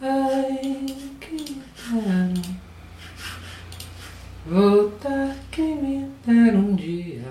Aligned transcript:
Ai, 0.00 0.86
que 1.20 1.44
quero 1.44 2.58
voltar 4.46 5.36
quem 5.50 5.76
me 5.76 6.08
der 6.26 6.54
um 6.54 6.74
dia. 6.74 7.22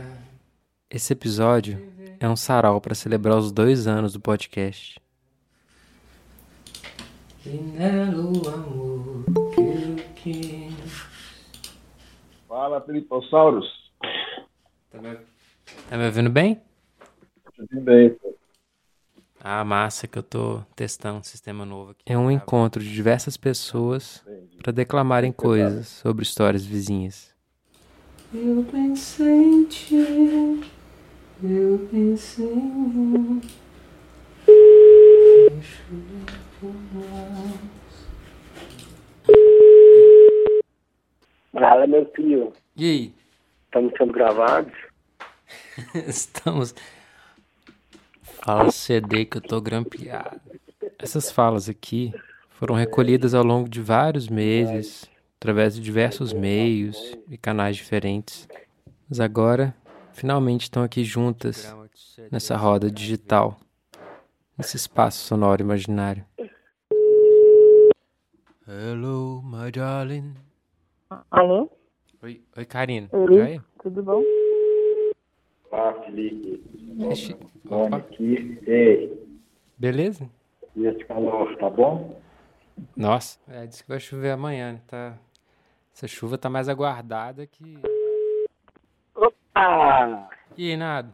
Esse 0.89 1.13
episódio 1.13 1.91
é 2.19 2.27
um 2.27 2.35
sarau 2.35 2.79
para 2.79 2.95
celebrar 2.95 3.37
os 3.37 3.51
dois 3.51 3.85
anos 3.87 4.13
do 4.13 4.19
podcast. 4.19 4.99
E 7.45 7.49
nela 7.49 8.15
o 8.23 8.49
amor 8.49 9.25
que 9.53 9.61
eu 9.61 9.95
quis. 10.15 10.73
Fala, 12.47 12.79
Filipossauros. 12.81 13.65
Tá 14.89 15.01
me, 15.01 15.17
tá 15.89 15.97
me 15.97 16.05
ouvindo 16.05 16.29
bem? 16.29 16.61
Tudo 17.55 17.81
bem, 17.81 18.09
pô. 18.11 18.32
Ah, 19.45 19.65
massa 19.65 20.07
que 20.07 20.17
eu 20.17 20.23
tô 20.23 20.61
testando 20.73 21.19
um 21.19 21.23
sistema 21.23 21.65
novo 21.65 21.91
aqui. 21.91 22.03
É 22.05 22.17
um 22.17 22.31
encontro 22.31 22.81
de 22.81 22.89
diversas 22.89 23.35
pessoas 23.35 24.23
para 24.61 24.71
declamarem 24.71 25.33
coisas 25.33 25.89
sobre 25.89 26.23
histórias 26.23 26.65
vizinhas. 26.65 27.35
Eu 28.33 28.65
pensei 28.71 29.27
em 29.27 29.65
ti, 29.65 30.61
eu 31.43 31.89
pensei 31.91 32.45
em. 32.45 33.41
Fala, 41.51 41.85
meu 41.85 42.09
filho. 42.15 42.53
E 42.77 42.85
aí? 42.85 43.13
Estamos 43.65 43.91
sendo 43.97 44.13
gravados? 44.13 44.73
Estamos. 46.07 46.73
Fala 48.43 48.69
CD 48.69 49.25
que 49.25 49.37
eu 49.37 49.41
tô 49.41 49.61
grampeado. 49.61 50.41
Essas 50.99 51.31
falas 51.31 51.69
aqui 51.69 52.13
foram 52.49 52.75
recolhidas 52.75 53.33
ao 53.33 53.43
longo 53.43 53.69
de 53.69 53.81
vários 53.81 54.27
meses, 54.27 55.09
através 55.39 55.75
de 55.75 55.81
diversos 55.81 56.33
meios 56.33 57.17
e 57.29 57.37
canais 57.37 57.77
diferentes. 57.77 58.49
Mas 59.09 59.21
agora, 59.21 59.73
finalmente 60.11 60.63
estão 60.63 60.83
aqui 60.83 61.05
juntas, 61.05 61.73
nessa 62.29 62.57
roda 62.57 62.91
digital, 62.91 63.57
nesse 64.57 64.75
espaço 64.75 65.25
sonoro 65.25 65.61
imaginário. 65.61 66.25
Hello, 68.67 69.41
my 69.41 69.71
darling. 69.71 70.33
Alô? 71.31 71.69
Oi, 72.21 72.41
oi 72.57 72.65
Karina. 72.65 73.07
Oi. 73.11 73.61
Tudo 73.81 74.03
bom? 74.03 74.21
Olá, 75.71 75.93
Felipe. 76.03 76.61
Deixa- 77.07 77.35
Bom 77.35 77.52
Opa, 77.69 77.97
aqui. 77.97 78.59
Ei, 78.67 79.25
beleza? 79.77 80.29
e 80.75 80.85
esse 80.85 81.03
calor, 81.05 81.55
tá 81.57 81.69
bom? 81.69 82.19
Nossa, 82.95 83.39
é, 83.47 83.65
disse 83.65 83.83
que 83.83 83.89
vai 83.89 83.99
chover 83.99 84.31
amanhã, 84.31 84.73
né? 84.73 84.81
Tá... 84.87 85.13
Essa 85.95 86.07
chuva 86.07 86.37
tá 86.39 86.49
mais 86.49 86.67
aguardada 86.67 87.45
que. 87.45 87.77
Ah! 89.53 90.27
E 90.57 90.71
aí, 90.71 90.77
Nado? 90.77 91.13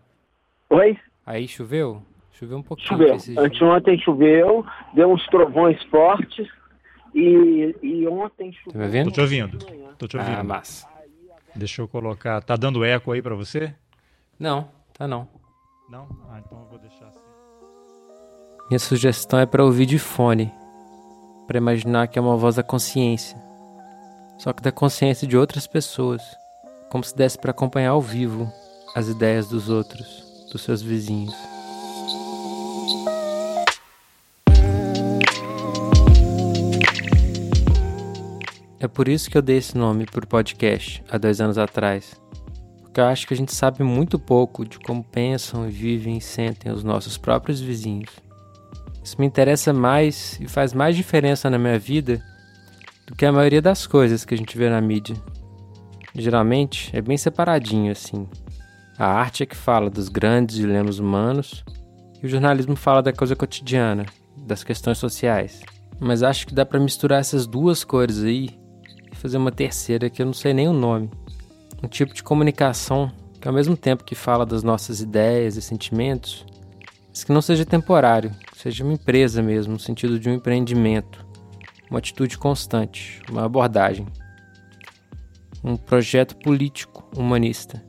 Oi? 0.70 0.98
Aí 1.26 1.48
choveu? 1.50 2.02
Choveu 2.32 2.58
um 2.58 2.64
pouquinho. 2.64 3.20
Choveu. 3.20 3.44
Anteontem 3.44 4.00
choveu, 4.00 4.66
deu 4.94 5.12
uns 5.12 5.26
trovões 5.28 5.84
fortes 5.86 6.48
e, 7.14 7.76
e 7.84 8.08
ontem 8.08 8.54
choveu. 8.54 8.72
Tá 8.72 8.80
me 8.80 8.86
ouvindo? 8.86 9.06
Tô 9.06 9.12
te 9.12 9.22
ouvindo. 9.22 9.58
Tô 9.98 10.08
te 10.08 10.18
ouvindo. 10.18 10.40
Ah, 10.40 10.44
massa. 10.44 10.88
Deixa 11.54 11.82
eu 11.82 11.88
colocar. 11.90 12.42
Tá 12.42 12.56
dando 12.56 12.86
eco 12.86 13.12
aí 13.12 13.22
pra 13.22 13.36
você? 13.36 13.76
Não, 14.40 14.70
tá 14.98 15.06
não. 15.10 15.28
Não? 15.90 16.08
Ah, 16.30 16.40
então 16.46 16.60
eu 16.60 16.68
vou 16.68 16.78
deixar 16.78 17.08
assim. 17.08 17.20
Minha 18.70 18.78
sugestão 18.78 19.40
é 19.40 19.48
pra 19.48 19.66
ouvir 19.66 19.88
de 19.88 19.98
fone. 19.98 20.54
Pra 21.48 21.58
imaginar 21.58 22.08
que 22.08 22.20
é 22.20 22.22
uma 22.22 22.38
voz 22.38 22.58
da 22.58 22.64
consciência. 22.64 23.36
Só 24.38 24.54
que 24.54 24.62
da 24.62 24.72
consciência 24.72 25.28
de 25.28 25.36
outras 25.36 25.66
pessoas. 25.66 26.22
Como 26.92 27.04
se 27.04 27.16
desse 27.16 27.40
pra 27.40 27.50
acompanhar 27.50 27.90
ao 27.90 28.02
vivo 28.02 28.48
as 28.96 29.08
ideias 29.08 29.48
dos 29.48 29.68
outros, 29.68 30.24
dos 30.52 30.62
seus 30.62 30.80
vizinhos. 30.84 31.34
É 38.80 38.88
por 38.88 39.08
isso 39.08 39.28
que 39.28 39.38
eu 39.38 39.42
dei 39.42 39.58
esse 39.58 39.76
nome 39.76 40.06
pro 40.06 40.28
podcast 40.28 41.04
há 41.10 41.18
dois 41.18 41.42
anos 41.42 41.58
atrás. 41.58 42.20
Porque 43.00 43.08
eu 43.08 43.14
acho 43.14 43.28
que 43.28 43.34
a 43.34 43.38
gente 43.38 43.56
sabe 43.56 43.82
muito 43.82 44.20
pouco 44.20 44.66
de 44.68 44.78
como 44.78 45.02
pensam 45.02 45.70
vivem 45.70 46.18
e 46.18 46.22
sentem 46.22 46.70
os 46.70 46.84
nossos 46.84 47.18
próprios 47.18 47.62
vizinhos. 47.62 48.10
Isso 49.02 49.16
me 49.18 49.26
interessa 49.26 49.72
mais 49.72 50.38
e 50.42 50.50
faz 50.50 50.74
mais 50.74 50.98
diferença 50.98 51.50
na 51.50 51.58
minha 51.58 51.80
vida 51.80 52.22
do 53.08 53.16
que 53.16 53.26
a 53.26 53.32
maioria 53.32 53.62
das 53.62 53.88
coisas 53.88 54.26
que 54.26 54.34
a 54.34 54.38
gente 54.38 54.58
vê 54.58 54.70
na 54.70 54.82
mídia. 54.82 55.16
Geralmente 56.14 56.90
é 56.94 57.00
bem 57.00 57.16
separadinho 57.16 57.90
assim. 57.90 58.28
A 58.98 59.06
arte 59.06 59.44
é 59.44 59.46
que 59.46 59.56
fala 59.56 59.90
dos 59.90 60.10
grandes 60.10 60.58
dilemas 60.58 61.00
humanos 61.00 61.64
e 62.22 62.26
o 62.26 62.30
jornalismo 62.30 62.76
fala 62.76 63.02
da 63.02 63.14
coisa 63.14 63.34
cotidiana, 63.34 64.06
das 64.46 64.62
questões 64.62 64.98
sociais. 64.98 65.62
Mas 66.02 66.22
acho 66.22 66.46
que 66.46 66.54
dá 66.54 66.66
pra 66.66 66.82
misturar 66.82 67.22
essas 67.22 67.48
duas 67.48 67.86
cores 67.86 68.22
aí 68.22 68.50
e 69.10 69.16
fazer 69.16 69.38
uma 69.38 69.54
terceira 69.54 70.10
que 70.10 70.22
eu 70.22 70.26
não 70.26 70.34
sei 70.34 70.54
nem 70.54 70.68
o 70.68 70.74
nome. 70.74 71.10
Um 71.84 71.88
tipo 71.88 72.14
de 72.14 72.24
comunicação 72.24 73.12
que 73.40 73.48
ao 73.48 73.54
mesmo 73.54 73.78
tempo 73.78 74.04
que 74.04 74.16
fala 74.16 74.46
das 74.46 74.64
nossas 74.64 75.00
ideias 75.02 75.56
e 75.56 75.62
sentimentos, 75.62 76.46
mas 77.10 77.24
que 77.24 77.32
não 77.32 77.42
seja 77.42 77.66
temporário, 77.66 78.32
seja 78.56 78.84
uma 78.84 78.94
empresa 78.94 79.42
mesmo, 79.42 79.74
no 79.74 79.80
sentido 79.80 80.20
de 80.20 80.30
um 80.30 80.34
empreendimento, 80.34 81.26
uma 81.90 82.00
atitude 82.00 82.38
constante, 82.38 83.22
uma 83.30 83.46
abordagem. 83.46 84.06
Um 85.64 85.76
projeto 85.76 86.36
político 86.38 87.10
humanista, 87.18 87.84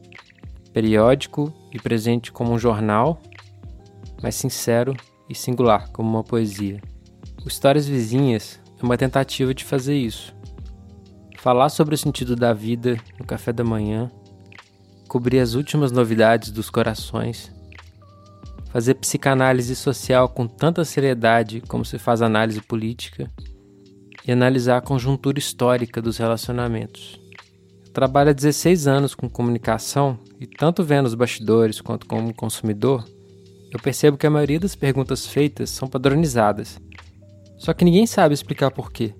periódico 0.72 1.52
e 1.72 1.78
presente 1.78 2.32
como 2.32 2.52
um 2.52 2.58
jornal, 2.58 3.20
mas 4.22 4.34
sincero 4.34 4.96
e 5.28 5.34
singular 5.34 5.90
como 5.90 6.08
uma 6.08 6.24
poesia. 6.24 6.80
O 7.44 7.48
Histórias 7.48 7.86
Vizinhas 7.86 8.60
é 8.80 8.84
uma 8.84 8.96
tentativa 8.96 9.54
de 9.54 9.64
fazer 9.64 9.96
isso. 9.96 10.34
Falar 11.40 11.70
sobre 11.70 11.94
o 11.94 11.98
sentido 11.98 12.36
da 12.36 12.52
vida 12.52 12.98
no 13.18 13.24
café 13.24 13.50
da 13.50 13.64
manhã, 13.64 14.10
cobrir 15.08 15.40
as 15.40 15.54
últimas 15.54 15.90
novidades 15.90 16.50
dos 16.50 16.68
corações, 16.68 17.50
fazer 18.70 18.92
psicanálise 18.96 19.74
social 19.74 20.28
com 20.28 20.46
tanta 20.46 20.84
seriedade 20.84 21.62
como 21.62 21.82
se 21.82 21.98
faz 21.98 22.20
análise 22.20 22.60
política 22.60 23.30
e 24.28 24.30
analisar 24.30 24.76
a 24.76 24.82
conjuntura 24.82 25.38
histórica 25.38 26.02
dos 26.02 26.18
relacionamentos. 26.18 27.18
Eu 27.86 27.92
trabalho 27.92 28.28
há 28.28 28.34
16 28.34 28.86
anos 28.86 29.14
com 29.14 29.26
comunicação 29.26 30.18
e 30.38 30.46
tanto 30.46 30.84
vendo 30.84 31.06
os 31.06 31.14
bastidores 31.14 31.80
quanto 31.80 32.06
como 32.06 32.34
consumidor, 32.34 33.02
eu 33.72 33.80
percebo 33.80 34.18
que 34.18 34.26
a 34.26 34.30
maioria 34.30 34.60
das 34.60 34.74
perguntas 34.74 35.26
feitas 35.26 35.70
são 35.70 35.88
padronizadas. 35.88 36.78
Só 37.56 37.72
que 37.72 37.84
ninguém 37.84 38.06
sabe 38.06 38.34
explicar 38.34 38.70
por 38.70 38.92
quê. 38.92 39.14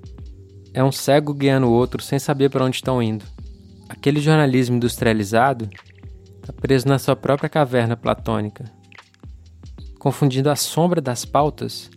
É 0.73 0.83
um 0.83 0.93
cego 0.93 1.35
guiando 1.35 1.67
o 1.67 1.73
outro 1.73 2.03
sem 2.03 2.19
saber 2.19 2.49
para 2.49 2.65
onde 2.65 2.77
estão 2.77 3.03
indo. 3.03 3.25
Aquele 3.89 4.21
jornalismo 4.21 4.77
industrializado 4.77 5.69
está 6.41 6.53
preso 6.53 6.87
na 6.87 6.99
sua 6.99 7.17
própria 7.17 7.49
caverna 7.49 7.97
platônica, 7.97 8.65
confundindo 9.99 10.49
a 10.49 10.57
sombra 10.57 11.01
das 11.01 11.25
pautas 11.25 11.91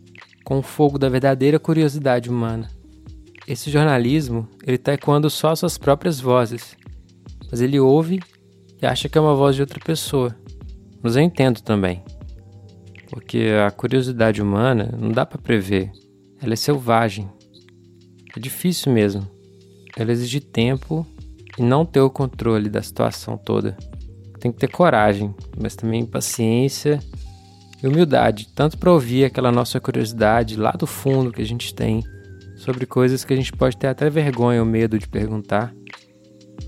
com 0.44 0.60
o 0.60 0.64
fogo 0.64 0.98
da 0.98 1.08
verdadeira 1.08 1.60
curiosidade 1.60 2.30
humana. 2.30 2.68
Esse 3.48 3.70
jornalismo, 3.70 4.48
ele 4.66 4.78
está 4.78 4.94
ecoando 4.94 5.30
só 5.30 5.56
suas 5.56 5.78
próprias 5.78 6.20
vozes, 6.20 6.76
mas 7.52 7.62
ele 7.62 7.80
ouve 7.80 8.20
e 8.82 8.86
acha 8.86 9.08
que 9.08 9.18
é 9.18 9.22
uma 9.22 9.36
voz 9.36 9.56
de 9.56 9.62
outra 9.62 9.80
pessoa. 9.80 10.36
Mas 11.02 11.16
eu 11.16 11.22
entendo 11.22 11.62
também, 11.62 12.04
porque 13.10 13.52
a 13.66 13.70
curiosidade 13.70 14.42
humana 14.42 14.98
não 14.98 15.12
dá 15.12 15.26
para 15.26 15.42
prever, 15.42 15.92
ela 16.42 16.54
é 16.54 16.56
selvagem. 16.56 17.30
É 18.36 18.40
difícil 18.40 18.92
mesmo. 18.92 19.28
Ela 19.96 20.12
exige 20.12 20.40
tempo 20.40 21.06
e 21.58 21.62
não 21.62 21.86
ter 21.86 22.02
o 22.02 22.10
controle 22.10 22.70
da 22.70 22.82
situação 22.82 23.38
toda. 23.38 23.78
Tem 24.40 24.52
que 24.52 24.58
ter 24.58 24.70
coragem, 24.70 25.34
mas 25.60 25.76
também 25.76 26.06
paciência 26.06 27.00
e 27.82 27.88
humildade, 27.88 28.48
tanto 28.56 28.78
para 28.78 28.92
ouvir 28.92 29.26
aquela 29.26 29.52
nossa 29.52 29.80
curiosidade 29.80 30.56
lá 30.56 30.72
do 30.72 30.88
fundo 30.88 31.32
que 31.32 31.42
a 31.42 31.46
gente 31.46 31.74
tem 31.74 32.04
sobre 32.56 32.86
coisas 32.86 33.26
que 33.26 33.34
a 33.34 33.36
gente 33.36 33.52
pode 33.52 33.78
ter 33.78 33.88
até 33.88 34.10
vergonha 34.10 34.62
ou 34.62 34.66
medo 34.66 34.98
de 34.98 35.08
perguntar, 35.08 35.74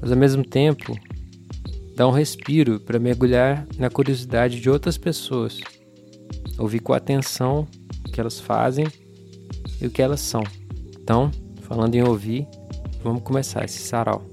mas 0.02 0.12
ao 0.12 0.18
mesmo 0.18 0.44
tempo 0.44 0.94
dar 1.96 2.08
um 2.08 2.12
respiro 2.12 2.82
para 2.82 3.00
mergulhar 3.00 3.66
na 3.78 3.90
curiosidade 3.90 4.60
de 4.60 4.70
outras 4.70 4.98
pessoas, 4.98 5.62
ouvir 6.58 6.80
com 6.80 6.94
atenção 6.94 7.66
o 8.06 8.12
que 8.12 8.20
elas 8.20 8.40
fazem 8.40 8.86
e 9.82 9.88
o 9.88 9.90
que 9.90 10.02
elas 10.02 10.20
são. 10.20 10.44
Então, 11.02 11.32
falando 11.66 11.96
em 11.96 12.04
ouvir, 12.04 12.48
vamos 13.04 13.24
começar 13.24 13.66
esse 13.66 13.80
sarau. 13.80 14.24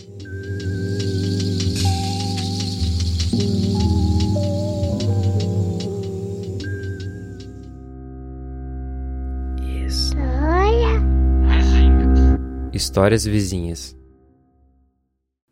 Histórias 12.72 13.24
Vizinhas. 13.24 13.96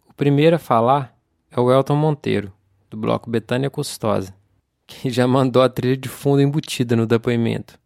O 0.09 0.13
primeiro 0.13 0.57
a 0.57 0.59
falar 0.59 1.17
é 1.51 1.59
o 1.61 1.73
Elton 1.73 1.95
Monteiro, 1.95 2.53
do 2.91 2.97
bloco 2.97 3.31
Betânia 3.31 3.71
Custosa, 3.71 4.35
que 4.87 5.09
já 5.09 5.27
mandou 5.27 5.63
a 5.63 5.69
trilha 5.69 5.97
de 5.97 6.09
fundo 6.09 6.43
embutida 6.43 6.97
no 6.97 7.07
depoimento. 7.07 7.79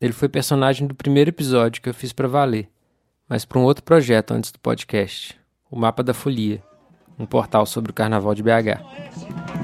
Ele 0.00 0.12
foi 0.12 0.28
personagem 0.28 0.86
do 0.86 0.94
primeiro 0.94 1.30
episódio 1.30 1.82
que 1.82 1.88
eu 1.88 1.94
fiz 1.94 2.12
para 2.12 2.28
valer, 2.28 2.70
mas 3.28 3.44
para 3.44 3.58
um 3.58 3.64
outro 3.64 3.84
projeto 3.84 4.32
antes 4.32 4.50
do 4.50 4.58
podcast, 4.58 5.38
o 5.70 5.78
Mapa 5.78 6.02
da 6.02 6.14
Folia, 6.14 6.62
um 7.18 7.26
portal 7.26 7.66
sobre 7.66 7.90
o 7.90 7.94
Carnaval 7.94 8.34
de 8.34 8.42
BH. 8.42 8.80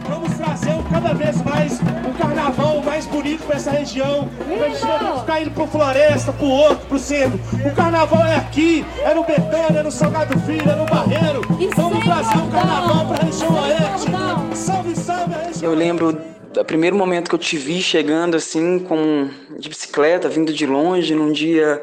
Vamos 0.06 0.34
trazer 0.34 0.74
cada 0.90 1.14
vez 1.14 1.40
mais 1.42 1.80
um 1.80 2.12
carnaval 2.18 2.82
mais 2.82 3.06
bonito 3.06 3.44
para 3.44 3.56
essa 3.56 3.70
região. 3.70 4.28
Pra 4.28 4.68
gente 4.68 5.02
não 5.02 5.20
ficar 5.20 5.40
indo 5.40 5.50
pro 5.52 5.66
Floresta, 5.66 6.32
pro 6.32 6.46
outro, 6.46 6.86
pro 6.86 6.98
centro. 6.98 7.40
O 7.66 7.74
carnaval 7.74 8.24
é 8.26 8.36
aqui, 8.36 8.84
é 9.02 9.14
no 9.14 9.24
Betânia, 9.24 9.80
é 9.80 9.82
no 9.82 9.90
Salgado 9.90 10.38
Filho, 10.40 10.70
é 10.70 10.74
no 10.74 10.84
Barreiro. 10.84 11.40
Vamos 11.74 12.04
trazer 12.04 12.38
o 12.38 12.50
carnaval 12.50 13.06
pra 13.08 13.24
região 13.24 13.54
oeste. 13.54 14.10
Salve, 14.56 14.96
salve 14.96 15.34
a 15.34 15.38
região 15.38 15.72
Eu 15.72 15.78
lembro 15.78 16.20
do 16.52 16.64
primeiro 16.64 16.96
momento 16.96 17.28
que 17.28 17.34
eu 17.34 17.38
te 17.38 17.56
vi 17.56 17.80
chegando 17.80 18.36
assim, 18.36 18.78
com 18.80 19.30
de 19.58 19.68
bicicleta, 19.68 20.28
vindo 20.28 20.52
de 20.52 20.66
longe, 20.66 21.14
num 21.14 21.32
dia 21.32 21.82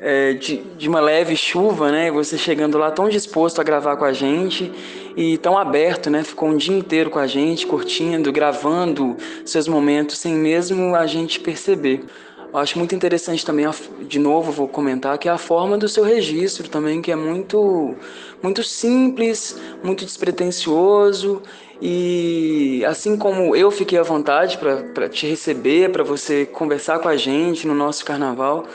é, 0.00 0.32
de, 0.32 0.56
de 0.78 0.88
uma 0.88 1.00
leve 1.00 1.36
chuva, 1.36 1.92
né? 1.92 2.10
Você 2.10 2.38
chegando 2.38 2.78
lá 2.78 2.90
tão 2.90 3.08
disposto 3.08 3.60
a 3.60 3.64
gravar 3.64 3.96
com 3.96 4.04
a 4.04 4.12
gente 4.12 4.72
e 5.14 5.36
tão 5.38 5.58
aberto, 5.58 6.08
né? 6.08 6.24
Ficou 6.24 6.48
um 6.48 6.56
dia 6.56 6.76
inteiro 6.76 7.10
com 7.10 7.18
a 7.18 7.26
gente, 7.26 7.66
curtindo, 7.66 8.32
gravando 8.32 9.16
seus 9.44 9.68
momentos 9.68 10.18
sem 10.18 10.34
mesmo 10.34 10.94
a 10.94 11.06
gente 11.06 11.38
perceber. 11.38 12.04
Eu 12.52 12.58
acho 12.58 12.78
muito 12.78 12.94
interessante 12.96 13.46
também, 13.46 13.64
de 14.00 14.18
novo 14.18 14.50
vou 14.50 14.66
comentar, 14.66 15.16
que 15.18 15.28
é 15.28 15.32
a 15.32 15.38
forma 15.38 15.78
do 15.78 15.88
seu 15.88 16.02
registro 16.02 16.68
também, 16.68 17.00
que 17.00 17.12
é 17.12 17.16
muito, 17.16 17.94
muito 18.42 18.64
simples, 18.64 19.56
muito 19.84 20.04
despretensioso 20.04 21.42
e 21.80 22.84
assim 22.84 23.16
como 23.16 23.54
eu 23.54 23.70
fiquei 23.70 23.98
à 23.98 24.02
vontade 24.02 24.58
para 24.58 25.08
te 25.08 25.28
receber, 25.28 25.92
para 25.92 26.02
você 26.02 26.44
conversar 26.44 26.98
com 26.98 27.08
a 27.08 27.16
gente 27.16 27.68
no 27.68 27.74
nosso 27.74 28.04
carnaval, 28.04 28.66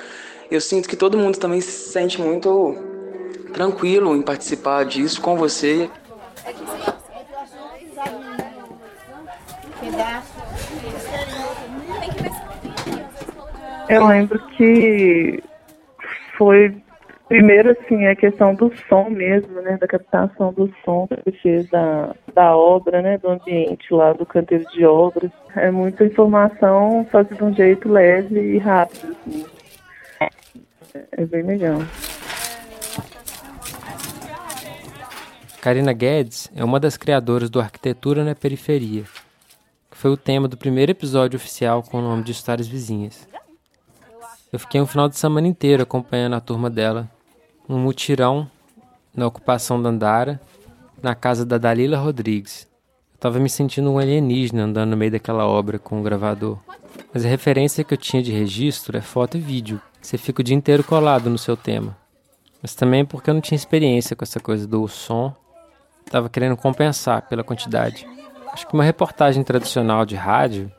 eu 0.55 0.61
sinto 0.61 0.87
que 0.87 0.95
todo 0.95 1.17
mundo 1.17 1.37
também 1.37 1.59
se 1.59 1.91
sente 1.91 2.19
muito 2.19 2.75
tranquilo 3.53 4.15
em 4.15 4.21
participar 4.21 4.85
disso 4.85 5.21
com 5.21 5.35
você. 5.35 5.89
Eu 13.89 14.07
lembro 14.07 14.39
que 14.57 15.43
foi 16.37 16.75
primeiro 17.27 17.71
assim 17.71 18.07
a 18.07 18.15
questão 18.15 18.55
do 18.55 18.71
som 18.87 19.09
mesmo, 19.09 19.61
né, 19.61 19.77
da 19.77 19.87
captação 19.87 20.53
do 20.53 20.73
som 20.83 21.07
que 21.07 21.31
fez 21.39 21.69
da, 21.69 22.15
da 22.33 22.55
obra, 22.55 23.01
né, 23.01 23.17
do 23.17 23.29
ambiente 23.29 23.93
lá 23.93 24.13
do 24.13 24.25
canteiro 24.25 24.63
de 24.71 24.85
obras. 24.85 25.31
É 25.55 25.69
muita 25.69 26.05
informação 26.05 27.05
que 27.05 27.35
de 27.35 27.43
um 27.43 27.53
jeito 27.53 27.89
leve 27.89 28.39
e 28.39 28.57
rápido. 28.57 29.15
Assim. 29.27 29.45
É 31.11 31.25
bem 31.25 31.43
legal. 31.43 31.79
Karina 35.61 35.91
Guedes 35.91 36.49
é 36.55 36.63
uma 36.63 36.79
das 36.79 36.95
criadoras 36.95 37.49
do 37.49 37.59
Arquitetura 37.59 38.23
na 38.23 38.35
Periferia, 38.35 39.03
que 39.91 39.97
foi 39.97 40.11
o 40.11 40.17
tema 40.17 40.47
do 40.47 40.55
primeiro 40.55 40.91
episódio 40.91 41.37
oficial 41.37 41.83
com 41.83 41.97
o 41.97 42.01
nome 42.01 42.23
de 42.23 42.31
Histórias 42.31 42.67
Vizinhas. 42.67 43.27
Eu 44.53 44.59
fiquei 44.59 44.79
um 44.79 44.85
final 44.85 45.09
de 45.09 45.17
semana 45.17 45.47
inteiro 45.47 45.83
acompanhando 45.83 46.35
a 46.35 46.39
turma 46.39 46.69
dela, 46.69 47.09
num 47.67 47.79
mutirão 47.79 48.49
na 49.13 49.27
ocupação 49.27 49.81
da 49.81 49.89
Andara, 49.89 50.39
na 51.01 51.13
casa 51.13 51.45
da 51.45 51.57
Dalila 51.57 51.97
Rodrigues. 51.97 52.67
Eu 53.13 53.19
tava 53.19 53.39
me 53.39 53.49
sentindo 53.49 53.91
um 53.91 53.97
alienígena 53.97 54.63
andando 54.63 54.91
no 54.91 54.97
meio 54.97 55.11
daquela 55.11 55.45
obra 55.45 55.77
com 55.77 55.99
o 55.99 56.03
gravador. 56.03 56.57
Mas 57.13 57.25
a 57.25 57.27
referência 57.27 57.83
que 57.83 57.93
eu 57.93 57.97
tinha 57.97 58.23
de 58.23 58.31
registro 58.31 58.97
é 58.97 59.01
foto 59.01 59.35
e 59.35 59.41
vídeo. 59.41 59.81
Você 60.05 60.19
fica 60.19 60.41
o 60.41 60.43
dia 60.43 60.55
inteiro 60.55 60.83
colado 60.83 61.31
no 61.31 61.37
seu 61.37 61.57
tema. 61.57 61.97
Mas 62.61 62.75
também 62.75 63.03
porque 63.03 63.27
eu 63.27 63.33
não 63.33 63.41
tinha 63.41 63.55
experiência 63.55 64.15
com 64.15 64.23
essa 64.23 64.39
coisa 64.39 64.67
do 64.67 64.87
som 64.87 65.33
Tava 66.11 66.29
querendo 66.29 66.55
compensar 66.55 67.23
pela 67.23 67.43
quantidade. 67.43 68.07
Acho 68.53 68.67
que 68.67 68.73
uma 68.75 68.83
reportagem 68.83 69.43
tradicional 69.43 70.05
de 70.05 70.15
rádio 70.15 70.71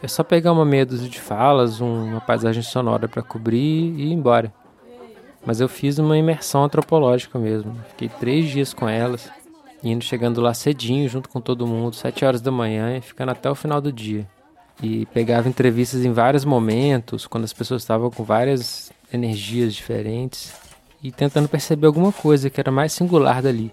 é 0.00 0.06
só 0.06 0.22
pegar 0.22 0.52
uma 0.52 0.64
meia 0.64 0.86
dúzia 0.86 1.08
de 1.08 1.20
falas, 1.20 1.80
um- 1.80 2.04
uma 2.12 2.20
paisagem 2.20 2.62
sonora 2.62 3.08
para 3.08 3.20
cobrir 3.24 3.58
e 3.58 4.02
ir 4.06 4.12
embora. 4.12 4.54
Mas 5.44 5.60
eu 5.60 5.68
fiz 5.68 5.98
uma 5.98 6.16
imersão 6.16 6.62
antropológica 6.62 7.36
mesmo. 7.36 7.76
Fiquei 7.88 8.08
três 8.08 8.48
dias 8.48 8.72
com 8.72 8.88
elas, 8.88 9.28
indo 9.82 10.04
chegando 10.04 10.40
lá 10.40 10.54
cedinho 10.54 11.08
junto 11.08 11.28
com 11.28 11.40
todo 11.40 11.66
mundo, 11.66 11.96
sete 11.96 12.24
horas 12.24 12.40
da 12.40 12.52
manhã 12.52 12.96
e 12.96 13.00
ficando 13.00 13.32
até 13.32 13.50
o 13.50 13.54
final 13.56 13.80
do 13.80 13.92
dia. 13.92 14.28
E 14.82 15.06
pegava 15.06 15.48
entrevistas 15.48 16.04
em 16.04 16.12
vários 16.12 16.44
momentos, 16.44 17.26
quando 17.26 17.44
as 17.44 17.52
pessoas 17.52 17.82
estavam 17.82 18.10
com 18.10 18.24
várias 18.24 18.92
energias 19.12 19.74
diferentes 19.74 20.52
e 21.02 21.12
tentando 21.12 21.48
perceber 21.48 21.86
alguma 21.86 22.12
coisa 22.12 22.50
que 22.50 22.60
era 22.60 22.70
mais 22.70 22.92
singular 22.92 23.42
dali. 23.42 23.70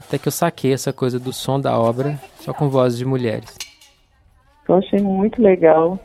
Até 0.00 0.18
que 0.18 0.28
eu 0.28 0.32
saquei 0.32 0.72
essa 0.72 0.92
coisa 0.92 1.18
do 1.18 1.32
som 1.32 1.60
da 1.60 1.78
obra 1.78 2.18
só 2.40 2.52
com 2.52 2.68
vozes 2.68 2.98
de 2.98 3.04
mulheres. 3.04 3.56
Eu 4.68 4.76
achei 4.76 5.00
muito 5.00 5.40
legal, 5.40 5.98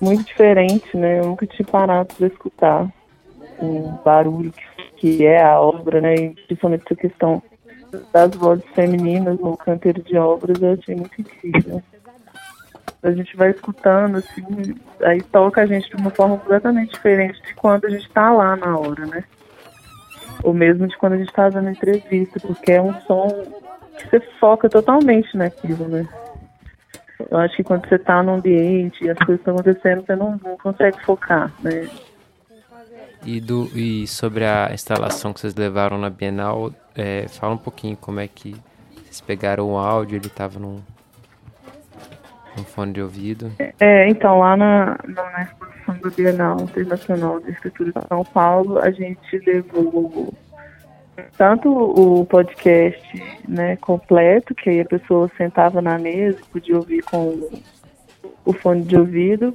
muito 0.00 0.24
diferente, 0.24 0.96
né? 0.96 1.20
Eu 1.20 1.26
nunca 1.26 1.46
tinha 1.46 1.66
parado 1.66 2.14
para 2.14 2.26
escutar 2.26 2.90
o 3.58 3.92
barulho 4.04 4.52
que, 4.96 5.24
é 5.26 5.42
a 5.42 5.60
obra, 5.60 6.00
né? 6.00 6.14
E 6.14 6.30
principalmente 6.46 6.84
essa 6.86 6.94
questão 6.94 7.42
das 8.12 8.34
vozes 8.34 8.64
femininas 8.74 9.38
no 9.38 9.56
canteiro 9.56 10.02
de 10.02 10.16
obras, 10.16 10.60
eu 10.60 10.72
achei 10.72 10.94
muito 10.94 11.20
incrível. 11.20 11.82
A 13.02 13.10
gente 13.10 13.36
vai 13.36 13.50
escutando, 13.50 14.16
assim, 14.16 14.74
aí 15.02 15.22
toca 15.22 15.62
a 15.62 15.66
gente 15.66 15.88
de 15.88 15.96
uma 15.96 16.10
forma 16.10 16.38
completamente 16.38 16.92
diferente 16.92 17.40
de 17.42 17.54
quando 17.54 17.84
a 17.84 17.90
gente 17.90 18.08
tá 18.10 18.32
lá 18.32 18.56
na 18.56 18.76
hora, 18.76 19.06
né? 19.06 19.24
Ou 20.42 20.52
mesmo 20.52 20.86
de 20.86 20.96
quando 20.96 21.14
a 21.14 21.18
gente 21.18 21.32
tá 21.32 21.48
dando 21.48 21.70
entrevista, 21.70 22.40
porque 22.40 22.72
é 22.72 22.82
um 22.82 22.94
som 23.02 23.28
que 23.96 24.08
você 24.08 24.20
foca 24.40 24.68
totalmente 24.68 25.36
naquilo, 25.36 25.88
né? 25.88 26.06
Eu 27.30 27.38
acho 27.38 27.56
que 27.56 27.64
quando 27.64 27.88
você 27.88 27.98
tá 27.98 28.22
no 28.22 28.34
ambiente 28.34 29.04
e 29.04 29.10
as 29.10 29.18
coisas 29.18 29.40
estão 29.40 29.54
acontecendo, 29.54 30.04
você 30.04 30.16
não, 30.16 30.40
não 30.42 30.56
consegue 30.58 31.02
focar, 31.04 31.50
né? 31.62 31.88
E, 33.24 33.40
do, 33.40 33.64
e 33.74 34.06
sobre 34.06 34.44
a 34.44 34.70
instalação 34.72 35.32
que 35.32 35.40
vocês 35.40 35.54
levaram 35.54 35.98
na 35.98 36.10
Bienal, 36.10 36.72
é, 36.94 37.26
fala 37.28 37.54
um 37.54 37.58
pouquinho 37.58 37.96
como 37.96 38.20
é 38.20 38.28
que 38.28 38.54
vocês 39.04 39.20
pegaram 39.20 39.72
o 39.72 39.76
áudio, 39.76 40.16
ele 40.16 40.26
estava 40.26 40.58
num, 40.58 40.80
num 42.56 42.64
fone 42.64 42.92
de 42.92 43.02
ouvido. 43.02 43.52
É, 43.78 44.08
então, 44.08 44.38
lá 44.38 44.56
na, 44.56 44.98
na, 45.06 45.42
exposição 45.42 45.98
da 45.98 46.10
Bienal 46.10 46.60
Internacional 46.60 47.40
de 47.40 47.50
Escritura 47.50 47.92
de 47.92 48.08
São 48.08 48.24
Paulo, 48.24 48.78
a 48.78 48.90
gente 48.90 49.38
levou 49.46 50.34
tanto 51.36 51.68
o 51.70 52.24
podcast 52.26 53.22
né, 53.48 53.76
completo, 53.76 54.54
que 54.54 54.70
aí 54.70 54.80
a 54.80 54.84
pessoa 54.84 55.30
sentava 55.36 55.80
na 55.80 55.98
mesa 55.98 56.38
e 56.40 56.52
podia 56.52 56.76
ouvir 56.76 57.02
com 57.02 57.48
o 58.44 58.52
fone 58.52 58.82
de 58.82 58.96
ouvido, 58.96 59.54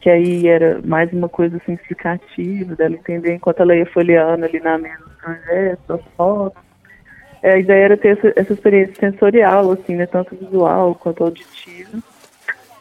que 0.00 0.08
aí 0.08 0.46
era 0.46 0.80
mais 0.84 1.12
uma 1.12 1.28
coisa 1.28 1.56
assim, 1.56 1.74
explicativa, 1.74 2.74
dela 2.74 2.94
entender 2.94 3.34
enquanto 3.34 3.60
ela 3.60 3.76
ia 3.76 3.86
folheando 3.86 4.44
ali 4.44 4.60
na 4.60 4.78
mesa 4.78 5.04
os 5.06 5.14
projetos, 5.14 5.90
as 5.90 6.00
fotos. 6.16 6.62
É, 7.42 7.52
a 7.52 7.58
ideia 7.58 7.84
era 7.84 7.96
ter 7.96 8.18
essa, 8.18 8.32
essa 8.36 8.52
experiência 8.52 8.94
sensorial, 8.96 9.70
assim, 9.72 9.96
né, 9.96 10.06
tanto 10.06 10.36
visual 10.36 10.94
quanto 10.94 11.24
auditiva. 11.24 11.98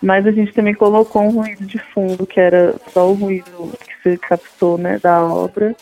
Mas 0.01 0.25
a 0.25 0.31
gente 0.31 0.53
também 0.53 0.73
colocou 0.73 1.23
um 1.23 1.31
ruído 1.41 1.65
de 1.65 1.77
fundo, 1.77 2.25
que 2.25 2.39
era 2.39 2.73
só 2.93 3.09
o 3.09 3.13
ruído 3.13 3.71
que 3.85 3.93
você 4.01 4.17
captou 4.17 4.77
né, 4.77 4.97
da 4.99 5.21
obra, 5.23 5.75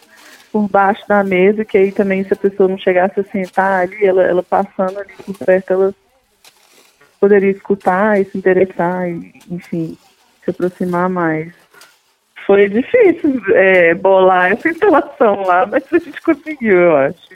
por 0.52 0.68
baixo 0.68 1.08
da 1.08 1.24
mesa, 1.24 1.64
que 1.64 1.78
aí 1.78 1.92
também 1.92 2.24
se 2.24 2.34
a 2.34 2.38
pessoa 2.38 2.68
não 2.68 2.78
chegasse 2.78 3.20
a 3.20 3.24
sentar 3.24 3.82
ali, 3.82 4.04
ela, 4.06 4.24
ela 4.24 4.42
passando 4.42 5.00
ali 5.00 5.14
por 5.24 5.38
perto, 5.38 5.72
ela 5.72 5.96
poderia 7.20 7.52
escutar 7.52 8.20
e 8.20 8.26
se 8.26 8.38
interessar, 8.38 9.08
e, 9.08 9.34
enfim, 9.52 9.98
se 10.44 10.50
aproximar 10.50 11.10
mais. 11.10 11.54
Foi 12.48 12.68
difícil 12.70 13.42
é, 13.54 13.94
bolar 13.94 14.52
essa 14.54 14.70
instalação 14.70 15.42
lá, 15.44 15.66
mas 15.66 15.84
a 15.92 16.00
gente 16.00 16.22
conseguiu, 16.22 16.78
eu 16.78 16.96
acho. 16.98 17.28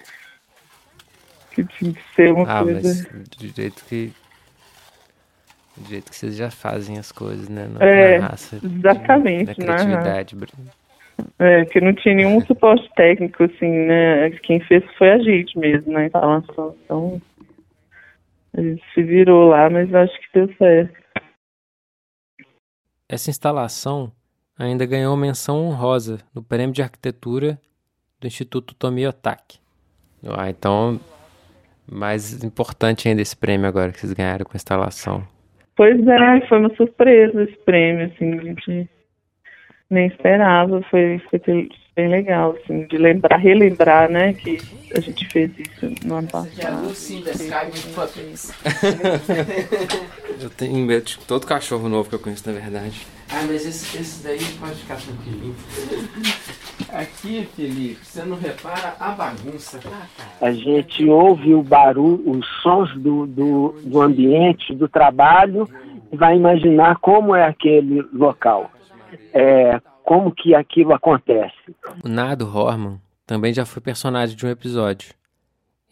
Que 1.52 1.64
tinha 1.66 1.94
que 1.94 2.02
ser 2.16 2.32
uma 2.32 2.46
Ah, 2.50 2.64
coisa. 2.64 2.82
mas 2.82 3.28
do 3.38 3.48
jeito 3.48 3.84
que. 3.86 4.14
Do 5.78 5.88
jeito 5.90 6.10
que 6.12 6.16
vocês 6.16 6.36
já 6.36 6.52
fazem 6.52 6.98
as 7.00 7.12
coisas, 7.12 7.48
né? 7.50 7.68
Na, 7.68 7.86
É, 7.86 8.20
na 8.20 8.28
raça. 8.28 8.60
de- 8.60 8.66
exatamente, 8.66 9.44
Na 9.46 9.52
na 9.52 9.56
criatividade. 9.56 10.36
Bru- 10.36 10.50
É, 11.40 11.66
que 11.66 11.80
não 11.80 11.94
tinha 11.94 12.16
nenhum 12.16 12.42
suporte 12.46 12.90
técnico, 12.96 13.44
assim, 13.44 13.70
né? 13.70 14.30
Quem 14.44 14.60
fez 14.62 14.84
foi 14.98 15.12
a 15.12 15.20
gente 15.20 15.58
mesmo, 15.58 15.92
na 15.92 16.06
instalação. 16.06 16.76
Então, 16.84 17.22
a 18.58 18.62
gente 18.62 18.84
se 18.94 19.04
virou 19.04 19.50
lá, 19.50 19.70
mas 19.70 19.94
acho 19.94 20.14
que 20.20 20.28
deu 20.34 20.54
certo. 20.58 20.94
Essa 23.08 23.30
instalação 23.30 24.12
ainda 24.58 24.86
ganhou 24.86 25.16
menção 25.18 25.66
honrosa 25.66 26.20
no 26.34 26.42
Prêmio 26.44 26.74
de 26.74 26.82
Arquitetura 26.82 27.60
do 28.20 28.28
Instituto 28.28 28.74
Tomiotaki. 28.74 29.60
Ah, 30.38 30.50
então, 30.50 31.00
mais 31.92 32.44
importante 32.44 33.08
ainda 33.08 33.22
esse 33.22 33.36
prêmio 33.36 33.68
agora 33.68 33.92
que 33.92 34.00
vocês 34.00 34.14
ganharam 34.14 34.46
com 34.46 34.52
a 34.54 34.56
instalação. 34.58 35.28
Pois 35.82 35.98
é, 36.06 36.48
foi 36.48 36.60
uma 36.60 36.76
surpresa 36.76 37.42
esse 37.42 37.58
prêmio, 37.66 38.06
assim, 38.06 38.38
a 38.38 38.44
gente 38.44 38.88
nem 39.90 40.06
esperava, 40.06 40.80
foi, 40.92 41.20
foi 41.28 41.40
bem 41.96 42.08
legal, 42.08 42.56
assim, 42.56 42.86
de 42.86 43.00
lembrar, 43.00 43.38
relembrar, 43.38 44.08
né, 44.08 44.32
que 44.34 44.60
a 44.96 45.00
gente 45.00 45.28
fez 45.30 45.50
isso 45.58 45.92
no 46.06 46.18
ano 46.18 46.28
passado. 46.28 46.88
Eu 50.40 50.52
tenho 50.52 50.86
medo 50.86 51.04
de 51.04 51.18
todo 51.18 51.48
cachorro 51.48 51.90
novo 51.90 52.10
que 52.10 52.14
eu 52.14 52.20
conheço, 52.20 52.48
na 52.48 52.60
verdade. 52.60 53.02
Ah, 53.32 53.42
mas 53.48 53.66
esse, 53.66 53.98
esse 53.98 54.24
daí 54.24 54.38
pode 54.60 54.76
ficar 54.76 54.98
tranquilinho. 54.98 55.56
Aqui, 56.92 57.48
Felipe, 57.56 58.04
você 58.04 58.24
não 58.24 58.38
repara 58.38 58.96
a 59.00 59.12
bagunça. 59.12 59.80
A 60.42 60.52
gente 60.52 61.06
ouve 61.06 61.54
o 61.54 61.64
barulho, 61.64 62.30
os 62.30 62.46
sons 62.62 62.94
do, 62.98 63.26
do, 63.26 63.76
do 63.84 64.02
ambiente, 64.02 64.76
do 64.76 64.90
trabalho, 64.90 65.68
e 66.12 66.18
vai 66.18 66.36
imaginar 66.36 66.98
como 66.98 67.34
é 67.34 67.46
aquele 67.46 68.02
local. 68.14 68.70
É, 69.34 69.80
como 70.04 70.34
que 70.34 70.54
aquilo 70.54 70.94
acontece. 70.94 71.56
O 72.04 72.10
Nado 72.10 72.46
Horman 72.46 73.00
também 73.26 73.54
já 73.54 73.66
foi 73.66 73.82
personagem 73.82 74.36
de 74.36 74.46
um 74.46 74.50
episódio. 74.50 75.14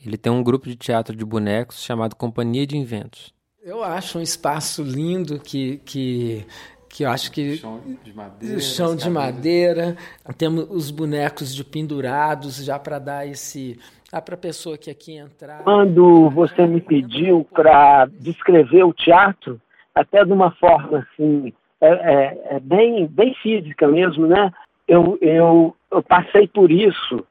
Ele 0.06 0.18
tem 0.18 0.32
um 0.32 0.44
grupo 0.44 0.68
de 0.68 0.76
teatro 0.76 1.16
de 1.16 1.24
bonecos 1.24 1.82
chamado 1.82 2.16
Companhia 2.16 2.68
de 2.68 2.78
Inventos. 2.78 3.34
Eu 3.62 3.84
acho 3.84 4.18
um 4.20 4.22
espaço 4.22 4.82
lindo 4.82 5.40
que, 5.40 5.78
que, 5.86 6.46
que 6.90 7.04
eu 7.04 7.10
acho 7.10 7.32
que. 7.32 7.58
Chão 7.58 7.80
de 8.04 8.14
madeira. 8.14 8.60
Chão 8.60 8.96
de 8.96 9.10
madeira. 9.10 9.98
Temos 10.38 10.70
os 10.70 10.92
bonecos 10.92 11.54
de 11.54 11.64
pendurados 11.64 12.64
já 12.64 12.80
para 12.80 13.00
dar 13.00 13.28
esse. 13.28 13.80
Ah, 14.12 14.22
para 14.22 14.34
a 14.34 14.38
pessoa 14.38 14.78
que 14.78 14.90
aqui 14.90 15.16
entrar. 15.16 15.64
Quando 15.64 16.30
você 16.32 16.66
me 16.66 16.82
pediu 16.82 17.48
para 17.54 18.08
descrever 18.20 18.84
o 18.84 18.94
teatro, 18.94 19.62
até 19.94 20.26
de 20.26 20.34
uma 20.34 20.50
forma 20.52 21.06
assim, 21.14 21.54
é, 21.80 21.88
é, 21.88 22.56
é 22.56 22.60
bem, 22.60 23.06
bem 23.06 23.36
física 23.36 23.88
mesmo, 23.88 24.26
né? 24.26 24.52
Eu, 24.88 25.18
eu, 25.22 25.76
eu 25.92 26.02
passei 26.02 26.48
por 26.48 26.72
isso 26.72 27.24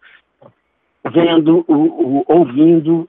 vendo, 1.12 1.64
o, 1.66 1.74
o 1.74 2.24
ouvindo 2.28 3.08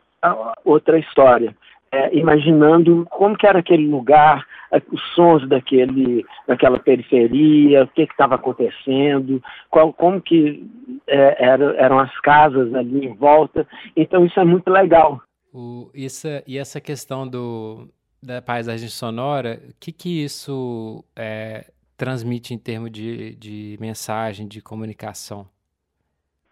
outra 0.65 0.97
história 0.97 1.55
é, 1.91 2.15
imaginando 2.15 3.05
como 3.09 3.37
que 3.37 3.47
era 3.47 3.59
aquele 3.59 3.87
lugar, 3.87 4.45
os 4.91 5.01
sons 5.13 5.47
daquele, 5.47 6.25
daquela 6.47 6.79
periferia, 6.79 7.83
o 7.83 7.88
que 7.88 8.03
estava 8.03 8.35
acontecendo, 8.35 9.41
qual, 9.69 9.91
como 9.93 10.21
que 10.21 10.65
é, 11.07 11.45
era, 11.45 11.75
eram 11.77 11.99
as 11.99 12.19
casas 12.21 12.73
ali 12.73 13.05
em 13.05 13.13
volta. 13.15 13.67
Então 13.95 14.25
isso 14.25 14.39
é 14.39 14.45
muito 14.45 14.69
legal. 14.69 15.21
O, 15.53 15.89
isso, 15.93 16.27
e 16.45 16.57
essa 16.57 16.79
questão 16.79 17.27
do, 17.27 17.88
da 18.21 18.41
paisagem 18.41 18.88
sonora, 18.88 19.59
o 19.69 19.73
que, 19.79 19.91
que 19.91 20.23
isso 20.23 21.03
é, 21.15 21.71
transmite 21.97 22.53
em 22.53 22.57
termos 22.57 22.91
de, 22.91 23.35
de 23.35 23.77
mensagem, 23.79 24.47
de 24.47 24.61
comunicação? 24.61 25.47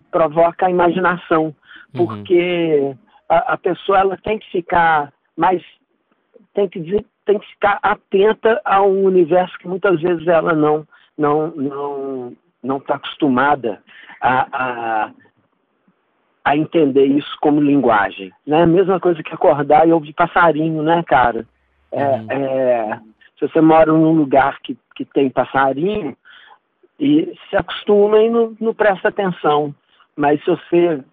Provoca 0.10 0.66
a 0.66 0.72
imaginação, 0.72 1.56
uhum. 1.94 2.08
porque 2.08 2.80
uhum. 2.80 2.98
a, 3.30 3.54
a 3.54 3.58
pessoa 3.58 4.00
ela 4.00 4.18
tem 4.18 4.40
que 4.40 4.50
ficar 4.52 5.14
mas 5.38 5.62
tem 6.54 6.68
que, 6.68 6.80
tem 7.28 7.38
que 7.38 7.48
ficar 7.48 7.78
atenta 7.84 8.60
a 8.64 8.82
um 8.82 9.04
universo 9.04 9.60
que 9.60 9.68
muitas 9.68 10.02
vezes 10.02 10.26
ela 10.28 10.54
não 10.54 10.88
não 11.18 11.52
não 11.52 12.34
não 12.64 12.78
está 12.78 12.96
acostumada 12.96 13.84
a, 14.20 14.48
a, 14.52 15.12
a, 16.44 16.58
entender 16.58 17.06
isso 17.06 17.38
como 17.40 17.62
linguagem, 17.62 18.32
né? 18.46 18.66
Mesma 18.66 19.00
coisa 19.00 19.22
que 19.22 19.34
acordar 19.34 19.88
e 19.88 19.92
ouvir 19.92 20.14
passarinho, 20.14 20.82
né, 20.82 21.04
cara? 21.06 21.46
É, 21.92 22.04
uhum. 22.04 22.28
é, 22.30 23.00
se 23.38 23.48
você 23.48 23.62
mora 23.62 23.92
num 23.92 24.14
lugar 24.14 24.58
que, 24.62 24.76
que 24.96 25.06
tem 25.06 25.30
passarinho 25.30 26.18
e 27.00 27.34
se 27.50 27.56
acostuma 27.56 28.20
e 28.20 28.30
não, 28.30 28.56
não 28.60 28.74
presta 28.74 29.10
atenção, 29.10 29.74
mas 30.16 30.44
se 30.44 30.50
você 30.50 31.04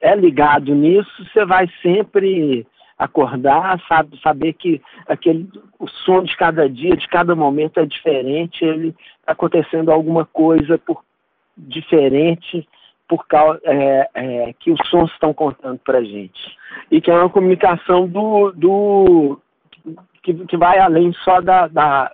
é 0.00 0.14
ligado 0.14 0.74
nisso, 0.74 1.10
você 1.26 1.44
vai 1.44 1.68
sempre 1.82 2.66
acordar, 3.00 3.80
sabe, 3.88 4.20
saber 4.20 4.52
que 4.52 4.80
aquele, 5.08 5.48
o 5.78 5.88
som 5.88 6.22
de 6.22 6.36
cada 6.36 6.68
dia, 6.68 6.94
de 6.94 7.08
cada 7.08 7.34
momento 7.34 7.80
é 7.80 7.86
diferente, 7.86 8.62
ele 8.62 8.88
está 9.20 9.32
acontecendo 9.32 9.90
alguma 9.90 10.26
coisa 10.26 10.76
por, 10.76 11.02
diferente 11.56 12.68
por 13.08 13.26
causa 13.26 13.58
é, 13.64 14.10
é, 14.14 14.52
que 14.52 14.70
os 14.70 14.78
sons 14.90 15.10
estão 15.12 15.32
contando 15.32 15.78
para 15.78 16.04
gente 16.04 16.56
e 16.90 17.00
que 17.00 17.10
é 17.10 17.14
uma 17.14 17.30
comunicação 17.30 18.06
do, 18.06 18.52
do 18.52 19.40
que, 20.22 20.34
que 20.34 20.56
vai 20.58 20.78
além 20.78 21.10
só 21.24 21.40
da, 21.40 21.68
da 21.68 22.12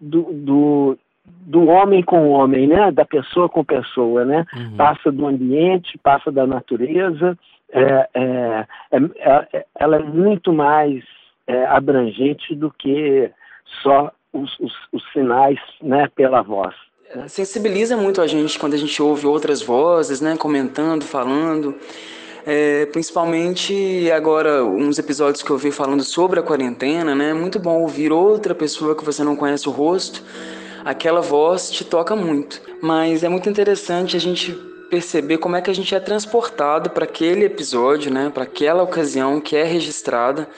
do, 0.00 0.22
do, 0.32 0.98
do 1.24 1.66
homem 1.66 2.00
com 2.02 2.30
homem, 2.30 2.68
né? 2.68 2.92
Da 2.92 3.04
pessoa 3.04 3.48
com 3.48 3.64
pessoa, 3.64 4.24
né? 4.24 4.46
Uhum. 4.54 4.76
Passa 4.76 5.10
do 5.10 5.26
ambiente, 5.26 5.98
passa 5.98 6.30
da 6.30 6.46
natureza 6.46 7.36
é, 7.72 8.08
é, 8.14 8.66
é, 8.92 9.46
é, 9.52 9.66
ela 9.78 9.96
é 9.96 10.02
muito 10.02 10.52
mais 10.52 11.02
é, 11.46 11.66
abrangente 11.66 12.54
do 12.54 12.70
que 12.70 13.30
só 13.82 14.10
os, 14.32 14.58
os, 14.60 14.72
os 14.92 15.12
sinais 15.12 15.58
né, 15.82 16.08
pela 16.14 16.42
voz. 16.42 16.74
Sensibiliza 17.26 17.96
muito 17.96 18.20
a 18.20 18.26
gente 18.26 18.58
quando 18.58 18.74
a 18.74 18.78
gente 18.78 19.02
ouve 19.02 19.26
outras 19.26 19.62
vozes, 19.62 20.20
né, 20.20 20.36
comentando, 20.36 21.04
falando. 21.04 21.74
É, 22.46 22.86
principalmente 22.86 24.10
agora, 24.10 24.64
uns 24.64 24.98
episódios 24.98 25.42
que 25.42 25.50
eu 25.50 25.58
vi 25.58 25.70
falando 25.70 26.02
sobre 26.02 26.40
a 26.40 26.42
quarentena, 26.42 27.14
né? 27.14 27.30
É 27.30 27.34
muito 27.34 27.58
bom 27.58 27.82
ouvir 27.82 28.10
outra 28.10 28.54
pessoa 28.54 28.94
que 28.94 29.04
você 29.04 29.22
não 29.22 29.36
conhece 29.36 29.68
o 29.68 29.72
rosto. 29.72 30.22
Aquela 30.82 31.20
voz 31.20 31.70
te 31.70 31.84
toca 31.84 32.16
muito. 32.16 32.62
Mas 32.82 33.22
é 33.22 33.28
muito 33.28 33.50
interessante 33.50 34.16
a 34.16 34.20
gente 34.20 34.56
perceber 34.90 35.38
como 35.38 35.56
é 35.56 35.60
que 35.60 35.70
a 35.70 35.74
gente 35.74 35.94
é 35.94 36.00
transportado 36.00 36.90
para 36.90 37.04
aquele 37.04 37.44
episódio, 37.44 38.12
né, 38.12 38.30
para 38.32 38.44
aquela 38.44 38.82
ocasião 38.82 39.40
que 39.40 39.56
é 39.56 39.64
registrada. 39.64 40.48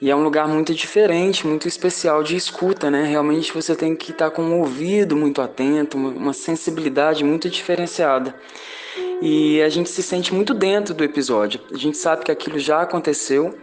E 0.00 0.10
é 0.10 0.16
um 0.16 0.22
lugar 0.22 0.48
muito 0.48 0.74
diferente, 0.74 1.46
muito 1.46 1.68
especial 1.68 2.22
de 2.22 2.34
escuta, 2.34 2.90
né? 2.90 3.04
Realmente 3.04 3.52
você 3.52 3.76
tem 3.76 3.94
que 3.94 4.12
estar 4.12 4.30
com 4.30 4.40
um 4.40 4.58
ouvido 4.58 5.14
muito 5.14 5.42
atento, 5.42 5.98
uma 5.98 6.32
sensibilidade 6.32 7.22
muito 7.22 7.50
diferenciada. 7.50 8.34
E 9.20 9.60
a 9.60 9.68
gente 9.68 9.90
se 9.90 10.02
sente 10.02 10.32
muito 10.32 10.54
dentro 10.54 10.94
do 10.94 11.04
episódio. 11.04 11.60
A 11.70 11.76
gente 11.76 11.98
sabe 11.98 12.24
que 12.24 12.32
aquilo 12.32 12.58
já 12.58 12.80
aconteceu, 12.80 13.58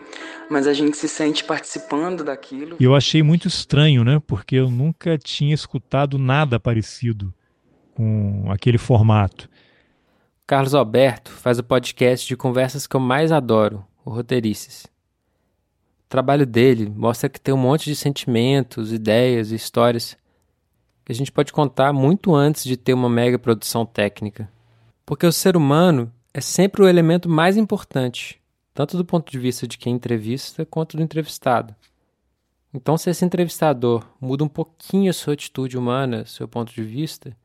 mas 0.47 0.67
a 0.67 0.73
gente 0.73 0.95
se 0.95 1.07
sente 1.07 1.43
participando 1.43 2.23
daquilo. 2.23 2.77
E 2.79 2.83
eu 2.83 2.93
achei 2.93 3.23
muito 3.23 3.47
estranho, 3.47 4.03
né? 4.03 4.21
Porque 4.27 4.57
eu 4.57 4.69
nunca 4.69 5.17
tinha 5.17 5.55
escutado 5.55 6.19
nada 6.19 6.59
parecido 6.59 7.33
com 7.95 8.45
aquele 8.51 8.77
formato. 8.77 9.49
Carlos 10.47 10.73
Alberto 10.73 11.29
faz 11.29 11.59
o 11.59 11.63
podcast 11.63 12.25
de 12.25 12.37
conversas 12.37 12.87
que 12.87 12.95
eu 12.95 13.01
mais 13.01 13.33
adoro, 13.33 13.85
o 14.05 14.09
Roteirices. 14.09 14.85
O 14.85 16.07
trabalho 16.07 16.45
dele 16.45 16.89
mostra 16.89 17.27
que 17.27 17.37
tem 17.37 17.53
um 17.53 17.57
monte 17.57 17.83
de 17.83 17.97
sentimentos, 17.97 18.93
ideias 18.93 19.51
e 19.51 19.55
histórias 19.55 20.15
que 21.03 21.11
a 21.11 21.15
gente 21.15 21.33
pode 21.33 21.51
contar 21.51 21.91
muito 21.91 22.33
antes 22.33 22.63
de 22.63 22.77
ter 22.77 22.93
uma 22.93 23.09
mega 23.09 23.37
produção 23.37 23.85
técnica. 23.85 24.49
Porque 25.05 25.25
o 25.25 25.33
ser 25.33 25.57
humano 25.57 26.09
é 26.33 26.39
sempre 26.39 26.81
o 26.81 26.87
elemento 26.87 27.27
mais 27.27 27.57
importante, 27.57 28.41
tanto 28.73 28.95
do 28.95 29.03
ponto 29.03 29.29
de 29.29 29.37
vista 29.37 29.67
de 29.67 29.77
quem 29.77 29.95
entrevista 29.95 30.65
quanto 30.65 30.95
do 30.95 31.03
entrevistado. 31.03 31.75
Então, 32.73 32.97
se 32.97 33.09
esse 33.09 33.25
entrevistador 33.25 34.07
muda 34.17 34.45
um 34.45 34.49
pouquinho 34.49 35.09
a 35.09 35.13
sua 35.13 35.33
atitude 35.33 35.77
humana, 35.77 36.25
seu 36.25 36.47
ponto 36.47 36.73
de 36.73 36.83
vista, 36.83 37.35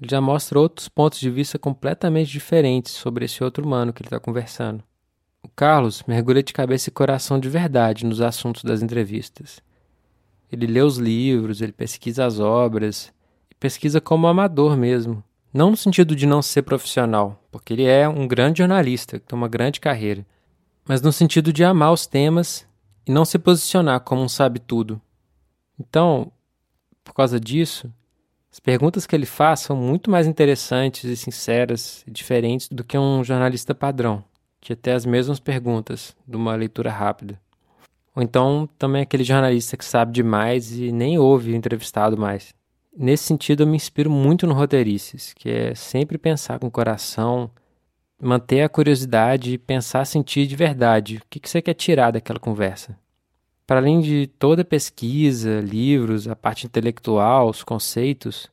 ele 0.00 0.10
já 0.10 0.20
mostra 0.20 0.58
outros 0.58 0.88
pontos 0.88 1.20
de 1.20 1.30
vista 1.30 1.58
completamente 1.58 2.30
diferentes 2.30 2.92
sobre 2.92 3.24
esse 3.24 3.42
outro 3.42 3.64
humano 3.64 3.92
que 3.92 4.02
ele 4.02 4.08
está 4.08 4.18
conversando. 4.18 4.82
O 5.42 5.48
Carlos 5.48 6.02
mergulha 6.06 6.42
de 6.42 6.52
cabeça 6.52 6.88
e 6.88 6.92
coração 6.92 7.38
de 7.38 7.48
verdade 7.48 8.04
nos 8.04 8.20
assuntos 8.20 8.64
das 8.64 8.82
entrevistas. 8.82 9.60
Ele 10.50 10.66
lê 10.66 10.80
os 10.80 10.96
livros, 10.96 11.60
ele 11.60 11.72
pesquisa 11.72 12.24
as 12.24 12.40
obras, 12.40 13.12
pesquisa 13.60 14.00
como 14.00 14.26
amador 14.26 14.76
mesmo. 14.76 15.22
Não 15.52 15.70
no 15.70 15.76
sentido 15.76 16.16
de 16.16 16.26
não 16.26 16.42
ser 16.42 16.62
profissional, 16.62 17.40
porque 17.50 17.72
ele 17.72 17.84
é 17.84 18.08
um 18.08 18.26
grande 18.26 18.58
jornalista 18.58 19.20
que 19.20 19.26
tem 19.26 19.36
uma 19.36 19.48
grande 19.48 19.80
carreira, 19.80 20.26
mas 20.84 21.00
no 21.00 21.12
sentido 21.12 21.52
de 21.52 21.62
amar 21.62 21.92
os 21.92 22.06
temas 22.06 22.66
e 23.06 23.12
não 23.12 23.24
se 23.24 23.38
posicionar 23.38 24.00
como 24.00 24.22
um 24.22 24.28
sabe-tudo. 24.28 25.00
Então, 25.78 26.32
por 27.04 27.14
causa 27.14 27.38
disso, 27.38 27.92
as 28.54 28.60
perguntas 28.60 29.04
que 29.04 29.16
ele 29.16 29.26
faz 29.26 29.58
são 29.58 29.74
muito 29.74 30.08
mais 30.08 30.28
interessantes 30.28 31.02
e 31.02 31.16
sinceras 31.16 32.04
e 32.06 32.10
diferentes 32.12 32.68
do 32.68 32.84
que 32.84 32.96
um 32.96 33.24
jornalista 33.24 33.74
padrão, 33.74 34.22
que 34.60 34.74
até 34.74 34.92
as 34.92 35.04
mesmas 35.04 35.40
perguntas 35.40 36.16
de 36.24 36.36
uma 36.36 36.54
leitura 36.54 36.88
rápida. 36.88 37.36
Ou 38.14 38.22
então 38.22 38.68
também 38.78 39.02
aquele 39.02 39.24
jornalista 39.24 39.76
que 39.76 39.84
sabe 39.84 40.12
demais 40.12 40.70
e 40.70 40.92
nem 40.92 41.18
ouve 41.18 41.50
o 41.50 41.56
entrevistado 41.56 42.16
mais. 42.16 42.54
Nesse 42.96 43.24
sentido, 43.24 43.64
eu 43.64 43.66
me 43.66 43.74
inspiro 43.74 44.08
muito 44.08 44.46
no 44.46 44.54
Roteirices, 44.54 45.32
que 45.34 45.50
é 45.50 45.74
sempre 45.74 46.16
pensar 46.16 46.60
com 46.60 46.68
o 46.68 46.70
coração, 46.70 47.50
manter 48.22 48.60
a 48.62 48.68
curiosidade 48.68 49.54
e 49.54 49.58
pensar 49.58 50.04
sentir 50.04 50.46
de 50.46 50.54
verdade. 50.54 51.16
O 51.16 51.22
que, 51.28 51.40
que 51.40 51.50
você 51.50 51.60
quer 51.60 51.74
tirar 51.74 52.12
daquela 52.12 52.38
conversa? 52.38 52.96
Para 53.66 53.80
além 53.80 54.00
de 54.00 54.26
toda 54.38 54.62
a 54.62 54.64
pesquisa, 54.64 55.60
livros, 55.60 56.28
a 56.28 56.36
parte 56.36 56.66
intelectual, 56.66 57.48
os 57.48 57.62
conceitos, 57.62 58.50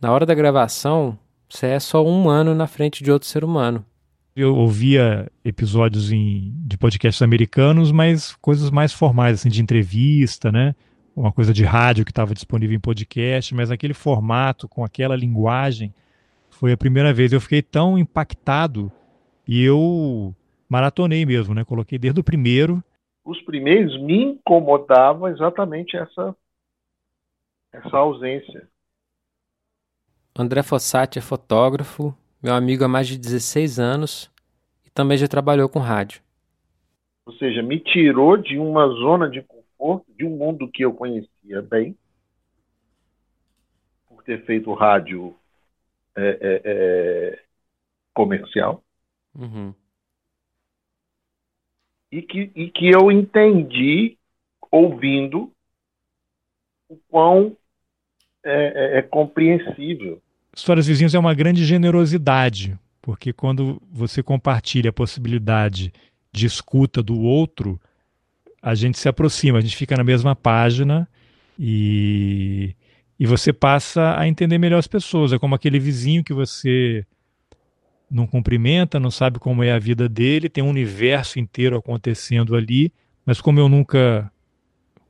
na 0.00 0.12
hora 0.12 0.26
da 0.26 0.34
gravação, 0.34 1.18
você 1.48 1.68
é 1.68 1.80
só 1.80 2.04
um 2.04 2.20
humano 2.20 2.54
na 2.54 2.66
frente 2.66 3.04
de 3.04 3.12
outro 3.12 3.28
ser 3.28 3.44
humano. 3.44 3.84
Eu 4.34 4.56
ouvia 4.56 5.30
episódios 5.44 6.10
em, 6.10 6.52
de 6.66 6.76
podcasts 6.76 7.22
americanos, 7.22 7.92
mas 7.92 8.34
coisas 8.40 8.70
mais 8.70 8.92
formais, 8.92 9.38
assim, 9.38 9.48
de 9.48 9.62
entrevista, 9.62 10.50
né? 10.50 10.74
Uma 11.14 11.30
coisa 11.30 11.54
de 11.54 11.62
rádio 11.62 12.04
que 12.04 12.10
estava 12.10 12.34
disponível 12.34 12.74
em 12.74 12.80
podcast, 12.80 13.54
mas 13.54 13.70
aquele 13.70 13.94
formato, 13.94 14.66
com 14.66 14.84
aquela 14.84 15.14
linguagem, 15.14 15.94
foi 16.50 16.72
a 16.72 16.76
primeira 16.76 17.14
vez. 17.14 17.32
Eu 17.32 17.40
fiquei 17.40 17.62
tão 17.62 17.96
impactado 17.96 18.90
e 19.46 19.62
eu 19.62 20.34
maratonei 20.68 21.24
mesmo, 21.24 21.54
né? 21.54 21.62
Coloquei 21.62 21.96
desde 21.96 22.18
o 22.18 22.24
primeiro. 22.24 22.82
Os 23.24 23.40
primeiros 23.42 23.98
me 24.00 24.22
incomodavam 24.22 25.28
exatamente 25.28 25.96
essa, 25.96 26.36
essa 27.72 27.96
ausência. 27.96 28.68
André 30.36 30.62
Fossati 30.62 31.18
é 31.18 31.22
fotógrafo, 31.22 32.14
meu 32.42 32.54
amigo 32.54 32.84
há 32.84 32.88
mais 32.88 33.06
de 33.06 33.16
16 33.16 33.78
anos 33.78 34.30
e 34.84 34.90
também 34.90 35.16
já 35.16 35.26
trabalhou 35.26 35.68
com 35.68 35.78
rádio. 35.78 36.20
Ou 37.24 37.32
seja, 37.34 37.62
me 37.62 37.80
tirou 37.80 38.36
de 38.36 38.58
uma 38.58 38.86
zona 38.88 39.30
de 39.30 39.40
conforto, 39.42 40.12
de 40.14 40.26
um 40.26 40.36
mundo 40.36 40.68
que 40.68 40.84
eu 40.84 40.92
conhecia 40.92 41.62
bem, 41.62 41.96
por 44.06 44.22
ter 44.22 44.44
feito 44.44 44.74
rádio 44.74 45.34
é, 46.16 46.38
é, 46.40 46.62
é, 46.64 47.42
comercial. 48.12 48.82
Uhum. 49.34 49.74
E, 52.14 52.22
que, 52.22 52.48
e 52.54 52.70
que 52.70 52.88
eu 52.88 53.10
entendi, 53.10 54.16
ouvindo, 54.70 55.50
o 56.88 56.96
quão 57.10 57.56
é, 58.44 58.96
é, 58.96 58.98
é 58.98 59.02
compreensível. 59.02 60.22
Histórias 60.56 60.86
Vizinhas 60.86 61.12
é 61.12 61.18
uma 61.18 61.34
grande 61.34 61.64
generosidade, 61.64 62.78
porque 63.02 63.32
quando 63.32 63.82
você 63.90 64.22
compartilha 64.22 64.90
a 64.90 64.92
possibilidade 64.92 65.92
de 66.30 66.46
escuta 66.46 67.02
do 67.02 67.20
outro, 67.20 67.80
a 68.62 68.76
gente 68.76 68.96
se 68.96 69.08
aproxima, 69.08 69.58
a 69.58 69.60
gente 69.60 69.76
fica 69.76 69.96
na 69.96 70.04
mesma 70.04 70.36
página 70.36 71.08
e, 71.58 72.76
e 73.18 73.26
você 73.26 73.52
passa 73.52 74.16
a 74.16 74.28
entender 74.28 74.58
melhor 74.58 74.78
as 74.78 74.86
pessoas. 74.86 75.32
É 75.32 75.38
como 75.40 75.56
aquele 75.56 75.80
vizinho 75.80 76.22
que 76.22 76.32
você 76.32 77.04
não 78.10 78.26
cumprimenta, 78.26 79.00
não 79.00 79.10
sabe 79.10 79.38
como 79.38 79.62
é 79.62 79.72
a 79.72 79.78
vida 79.78 80.08
dele, 80.08 80.48
tem 80.48 80.62
um 80.62 80.68
universo 80.68 81.38
inteiro 81.38 81.76
acontecendo 81.76 82.54
ali, 82.54 82.92
mas 83.24 83.40
como 83.40 83.58
eu 83.58 83.68
nunca 83.68 84.30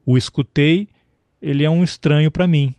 o 0.07 0.17
escutei, 0.17 0.89
ele 1.41 1.65
é 1.65 1.71
um 1.71 1.83
estranho 1.83 2.31
para 2.31 2.47
mim. 2.47 2.75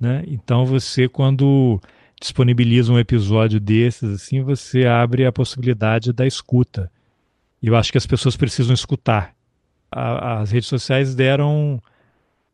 Né? 0.00 0.24
Então 0.26 0.64
você, 0.64 1.08
quando 1.08 1.80
disponibiliza 2.20 2.92
um 2.92 2.98
episódio 2.98 3.60
desses, 3.60 4.22
assim, 4.22 4.42
você 4.42 4.86
abre 4.86 5.24
a 5.24 5.32
possibilidade 5.32 6.12
da 6.12 6.26
escuta. 6.26 6.90
E 7.62 7.68
eu 7.68 7.76
acho 7.76 7.92
que 7.92 7.98
as 7.98 8.06
pessoas 8.06 8.36
precisam 8.36 8.74
escutar. 8.74 9.34
A, 9.90 10.40
as 10.40 10.50
redes 10.50 10.68
sociais 10.68 11.14
deram 11.14 11.80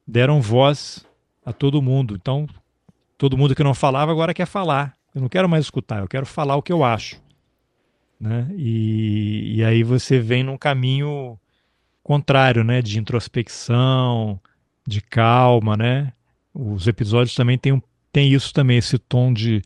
deram 0.07 0.41
voz 0.41 1.05
a 1.45 1.53
todo 1.53 1.83
mundo. 1.83 2.15
Então, 2.15 2.47
todo 3.17 3.37
mundo 3.37 3.55
que 3.55 3.65
não 3.65 3.75
falava 3.75 4.13
agora 4.13 4.35
quer 4.35 4.47
falar. 4.47 4.97
Eu 5.15 5.21
não 5.21 5.29
quero 5.29 5.49
mais 5.49 5.65
escutar, 5.65 6.01
eu 6.01 6.09
quero 6.09 6.27
falar 6.27 6.57
o 6.57 6.63
que 6.63 6.73
eu 6.73 6.83
acho. 6.83 7.23
Né? 8.19 8.49
E, 8.57 9.57
e 9.57 9.65
aí 9.65 9.83
você 9.83 10.19
vem 10.19 10.43
num 10.43 10.57
caminho 10.57 11.39
contrário, 12.03 12.65
né? 12.65 12.83
De 12.83 12.99
introspecção, 12.99 14.41
de 14.87 15.01
calma, 15.01 15.77
né? 15.77 16.13
Os 16.53 16.87
episódios 16.87 17.35
também 17.35 17.59
têm, 17.59 17.83
tem 18.13 18.33
isso 18.33 18.53
também, 18.53 18.79
esse 18.79 18.99
tom 18.99 19.33
de, 19.33 19.63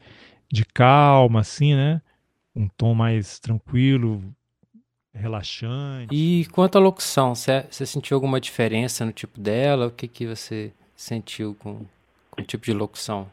de 0.50 0.64
calma, 0.64 1.40
assim, 1.40 1.74
né? 1.74 2.00
Um 2.54 2.68
tom 2.68 2.94
mais 2.94 3.38
tranquilo, 3.38 4.22
relaxante. 5.14 6.14
E 6.14 6.46
quanto 6.46 6.78
à 6.78 6.80
locução, 6.80 7.34
você 7.34 7.86
sentiu 7.86 8.16
alguma 8.16 8.40
diferença 8.40 9.04
no 9.04 9.12
tipo 9.12 9.38
dela? 9.40 9.86
O 9.86 9.90
que, 9.90 10.08
que 10.08 10.26
você 10.26 10.72
sentiu 10.96 11.54
com, 11.58 11.84
com 12.30 12.42
o 12.42 12.44
tipo 12.44 12.64
de 12.64 12.72
locução? 12.72 13.28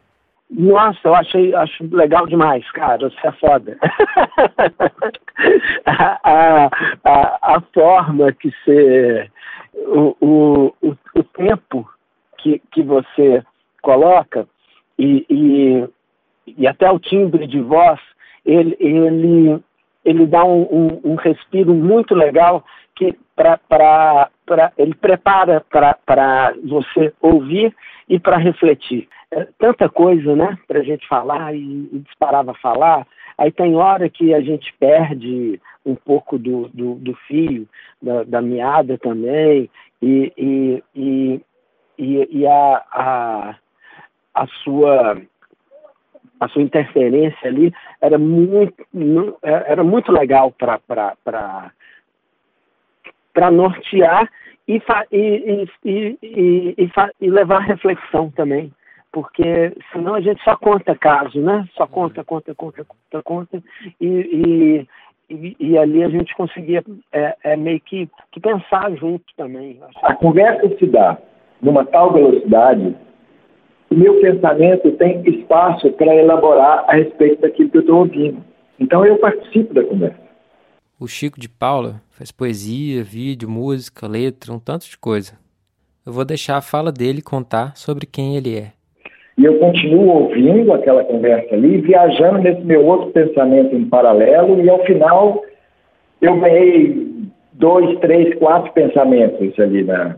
Nossa, 0.58 1.00
eu 1.04 1.14
achei 1.14 1.54
acho 1.54 1.84
legal 1.94 2.26
demais, 2.28 2.70
cara. 2.72 3.10
Você 3.10 3.28
é 3.28 3.32
foda. 3.34 3.78
a, 5.86 6.70
a, 7.04 7.56
a, 7.56 7.62
forma 7.74 8.32
que 8.32 8.50
você. 8.64 9.30
O, 9.74 10.16
o, 10.22 10.74
o, 11.14 11.24
tempo 11.24 11.86
que, 12.38 12.62
que 12.72 12.82
você 12.82 13.44
coloca 13.82 14.48
e, 14.98 15.26
e, 15.30 15.86
e 16.58 16.66
até 16.66 16.90
o 16.90 17.00
timbre 17.00 17.46
de 17.46 17.60
voz, 17.60 18.00
ele, 18.46 18.78
ele, 18.80 19.62
ele 20.06 20.26
dá 20.26 20.46
um, 20.46 20.62
um, 20.62 21.02
um 21.04 21.16
respiro 21.16 21.74
muito 21.74 22.16
legal 22.16 22.64
que 22.96 23.14
pra, 23.36 23.58
pra, 23.58 24.30
pra, 24.46 24.72
ele 24.78 24.96
prepara 24.96 25.62
para 25.70 26.54
você 26.64 27.14
ouvir 27.20 27.76
e 28.08 28.18
para 28.18 28.38
refletir. 28.38 29.10
É 29.36 29.46
tanta 29.60 29.90
coisa, 29.90 30.34
né, 30.34 30.58
para 30.66 30.80
a 30.80 30.84
gente 30.84 31.06
falar 31.10 31.54
e, 31.54 31.90
e 31.92 32.00
disparava 32.00 32.54
falar. 32.54 33.06
Aí 33.38 33.52
tem 33.52 33.76
hora 33.76 34.10
que 34.10 34.34
a 34.34 34.40
gente 34.40 34.74
perde 34.80 35.60
um 35.86 35.94
pouco 35.94 36.40
do, 36.40 36.70
do, 36.70 36.96
do 36.96 37.14
fio, 37.28 37.68
da, 38.02 38.24
da, 38.24 38.42
meada 38.42 38.98
também, 38.98 39.70
e, 40.02 40.32
e, 40.38 40.82
e, 40.96 41.42
e, 42.32 42.48
a, 42.48 42.84
a, 42.92 43.56
a 44.34 44.48
sua 44.64 45.22
a 46.40 46.48
sua 46.50 46.62
interferência 46.62 47.48
ali 47.48 47.74
era 48.02 48.18
muito 48.18 48.86
era 49.42 49.84
muito 49.84 50.12
legal 50.12 50.52
para 50.52 50.80
para 53.34 53.52
nortear 53.52 54.30
e, 54.68 54.82
e, 55.12 55.68
e, 55.84 56.18
e, 56.24 56.92
e, 57.22 57.30
levar 57.30 57.60
reflexão 57.60 58.30
também 58.32 58.72
porque 59.16 59.72
senão 59.94 60.16
a 60.16 60.20
gente 60.20 60.44
só 60.44 60.58
conta 60.58 60.94
caso 60.94 61.40
né 61.40 61.66
só 61.78 61.88
conta 61.88 62.22
conta 62.26 62.54
conta 62.54 62.84
conta 62.84 63.24
conta 63.24 63.64
e, 64.02 64.88
e, 65.30 65.56
e 65.58 65.78
ali 65.78 66.04
a 66.04 66.10
gente 66.10 66.36
conseguia 66.36 66.84
é, 67.14 67.36
é 67.44 67.56
meio 67.56 67.80
que, 67.80 68.10
que 68.34 68.42
pensar 68.42 68.92
junto 68.98 69.24
também 69.38 69.80
a 70.04 70.14
conversa 70.16 70.68
se 70.78 70.86
dá 70.88 71.18
numa 71.62 71.86
tal 71.86 72.14
velocidade, 72.14 72.96
o 73.90 73.96
meu 73.96 74.20
pensamento 74.22 74.92
tem 74.94 75.28
espaço 75.28 75.92
para 75.94 76.16
elaborar 76.16 76.86
a 76.88 76.96
respeito 76.96 77.42
daquilo 77.42 77.70
que 77.70 77.78
eu 77.78 77.82
estou 77.82 78.00
ouvindo. 78.00 78.44
Então 78.80 79.06
eu 79.06 79.18
participo 79.18 79.74
da 79.74 79.84
conversa. 79.84 80.26
O 81.00 81.08
Chico 81.08 81.40
de 81.40 81.50
Paula 81.50 82.02
faz 82.12 82.32
poesia, 82.32 83.04
vídeo, 83.04 83.50
música, 83.50 84.08
letra, 84.08 84.54
um 84.54 84.60
tanto 84.60 84.88
de 84.90 84.98
coisa. 84.98 85.34
Eu 86.06 86.14
vou 86.14 86.24
deixar 86.24 86.58
a 86.58 86.62
fala 86.62 86.92
dele 86.92 87.22
contar 87.22 87.76
sobre 87.76 88.06
quem 88.06 88.38
ele 88.38 88.58
é. 88.58 88.72
E 89.38 89.44
eu 89.44 89.60
continuo 89.60 90.08
ouvindo 90.08 90.72
aquela 90.72 91.04
conversa 91.04 91.54
ali, 91.56 91.82
viajando 91.82 92.40
nesse 92.40 92.62
meu 92.62 92.86
outro 92.86 93.12
pensamento 93.12 93.76
em 93.76 93.86
paralelo, 93.86 94.62
e 94.62 94.70
ao 94.70 94.84
final 94.86 95.44
eu 96.22 96.40
ganhei 96.40 97.08
dois, 97.54 98.00
três, 98.00 98.34
quatro 98.36 98.72
pensamentos 98.74 99.60
ali 99.60 99.84
na, 99.84 100.16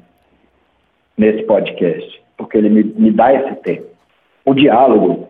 nesse 1.18 1.44
podcast, 1.44 2.22
porque 2.38 2.58
ele 2.58 2.70
me, 2.70 2.84
me 2.84 3.12
dá 3.12 3.34
esse 3.34 3.56
tempo. 3.62 3.88
O 4.46 4.54
diálogo, 4.54 5.28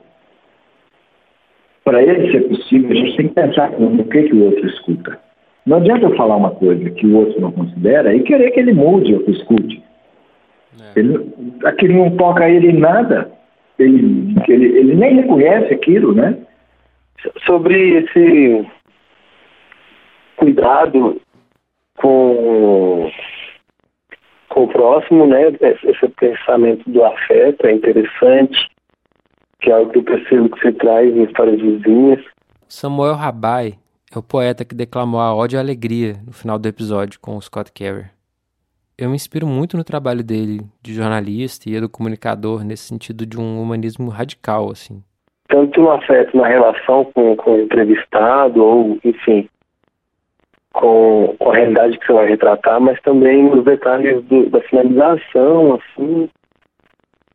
para 1.84 2.04
ele 2.04 2.32
ser 2.32 2.42
possível, 2.50 2.92
a 2.92 2.96
gente 2.96 3.18
tem 3.18 3.28
que 3.30 3.34
pensar 3.34 3.72
no 3.80 4.04
que, 4.04 4.24
que 4.24 4.36
o 4.36 4.46
outro 4.46 4.66
escuta. 4.68 5.18
Não 5.66 5.78
adianta 5.78 6.06
eu 6.06 6.16
falar 6.16 6.36
uma 6.36 6.52
coisa 6.52 6.90
que 6.92 7.06
o 7.06 7.18
outro 7.18 7.42
não 7.42 7.52
considera 7.52 8.14
e 8.14 8.24
querer 8.24 8.52
que 8.52 8.60
ele 8.60 8.74
mude 8.74 9.14
ou 9.14 9.22
que 9.22 9.32
escute. 9.32 9.84
É. 10.80 11.00
Ele, 11.00 11.30
aquilo 11.66 11.96
não 11.96 12.12
toca 12.16 12.50
ele 12.50 12.70
em 12.70 12.78
nada. 12.78 13.32
Ele, 13.80 14.36
ele, 14.48 14.66
ele 14.66 14.96
nem 14.96 15.22
reconhece 15.22 15.74
aquilo, 15.74 16.14
né? 16.14 16.38
Sobre 17.46 18.00
esse 18.00 18.68
cuidado 20.38 21.20
com 21.98 23.12
com 24.50 24.64
o 24.64 24.68
próximo, 24.68 25.28
né? 25.28 25.50
Esse 25.84 26.08
pensamento 26.20 26.90
do 26.90 27.04
afeto 27.04 27.68
é 27.68 27.74
interessante, 27.74 28.58
que 29.60 29.70
é 29.70 29.74
algo 29.74 29.92
que 29.92 30.00
eu 30.00 30.04
percebo 30.04 30.50
que 30.50 30.60
você 30.60 30.72
traz 30.72 31.16
em 31.16 31.24
histórias 31.24 31.62
vizinhas. 31.62 32.24
Samuel 32.68 33.14
Rabai 33.14 33.76
é 34.14 34.18
o 34.18 34.24
poeta 34.24 34.66
que 34.66 34.74
declamou 34.74 35.20
a 35.20 35.36
ódio 35.36 35.58
e 35.58 35.60
a 35.60 35.62
alegria 35.62 36.16
no 36.26 36.34
final 36.34 36.58
do 36.58 36.68
episódio 36.68 37.20
com 37.20 37.38
o 37.38 37.42
Scott 37.42 37.72
Carey. 37.72 38.06
Eu 38.98 39.10
me 39.10 39.16
inspiro 39.16 39.46
muito 39.46 39.78
no 39.78 39.84
trabalho 39.84 40.24
dele 40.24 40.62
de 40.82 40.94
jornalista 40.94 41.70
e 41.70 41.80
do 41.80 41.88
comunicador 41.88 42.64
nesse 42.64 42.84
sentido 42.84 43.26
de 43.26 43.40
um 43.40 43.62
humanismo 43.62 44.10
radical, 44.10 44.72
assim. 44.72 45.04
Tanto 45.48 45.80
no 45.80 45.92
afeto 45.92 46.36
na 46.36 46.48
relação 46.48 47.06
com, 47.06 47.36
com 47.36 47.56
o 47.56 47.62
entrevistado, 47.62 48.64
ou, 48.64 49.00
enfim, 49.04 49.48
com, 50.74 51.36
com, 51.40 51.52
a 51.52 51.56
realidade 51.56 51.98
que 52.00 52.08
você 52.08 52.14
vai 52.14 52.28
retratar, 52.28 52.82
mas 52.82 53.00
também 53.02 53.44
nos 53.44 53.64
detalhes 53.64 54.24
do, 54.26 54.50
da 54.50 54.62
finalização, 54.62 55.76
assim, 55.76 56.30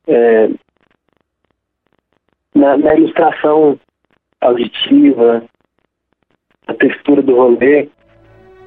é, 0.09 0.51
na, 2.55 2.77
na, 2.77 2.95
ilustração 2.97 3.79
auditiva, 4.41 5.45
a 6.67 6.75
textura 6.75 7.23
do 7.23 7.37
rolê. 7.37 7.89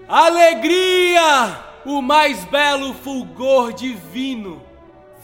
Alegria! 0.07 1.64
O 1.85 2.01
mais 2.01 2.43
belo 2.45 2.93
fulgor 2.93 3.71
divino. 3.71 4.61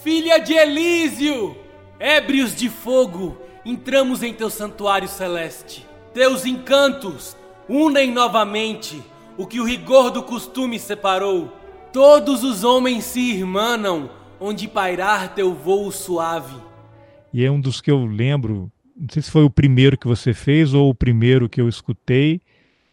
Filha 0.04 0.38
de 0.38 0.54
Elísio, 0.54 1.58
ébrios 2.00 2.56
de 2.56 2.70
fogo, 2.70 3.38
entramos 3.66 4.22
em 4.22 4.34
teu 4.34 4.50
santuário 4.50 5.08
celeste. 5.08 5.86
Teus 6.14 6.46
encantos 6.46 7.36
unem 7.68 8.12
novamente 8.12 9.02
o 9.38 9.48
que 9.48 9.60
o 9.60 9.66
rigor 9.66 10.12
do 10.12 10.22
costume 10.22 10.78
separou. 10.78 11.52
Todos 11.92 12.44
os 12.44 12.64
homens 12.64 13.06
se 13.06 13.20
irmanam 13.20 14.10
onde 14.40 14.68
pairar 14.68 15.34
teu 15.34 15.54
voo 15.54 15.92
suave. 15.92 16.56
E 17.34 17.44
é 17.44 17.50
um 17.52 17.60
dos 17.60 17.82
que 17.82 17.90
eu 17.90 18.06
lembro, 18.06 18.72
não 18.96 19.08
sei 19.10 19.22
se 19.22 19.32
foi 19.32 19.44
o 19.44 19.50
primeiro 19.50 19.98
que 19.98 20.08
você 20.08 20.34
fez 20.34 20.74
ou 20.74 20.90
o 20.90 20.96
primeiro 20.96 21.50
que 21.50 21.62
eu 21.62 21.68
escutei, 21.68 22.42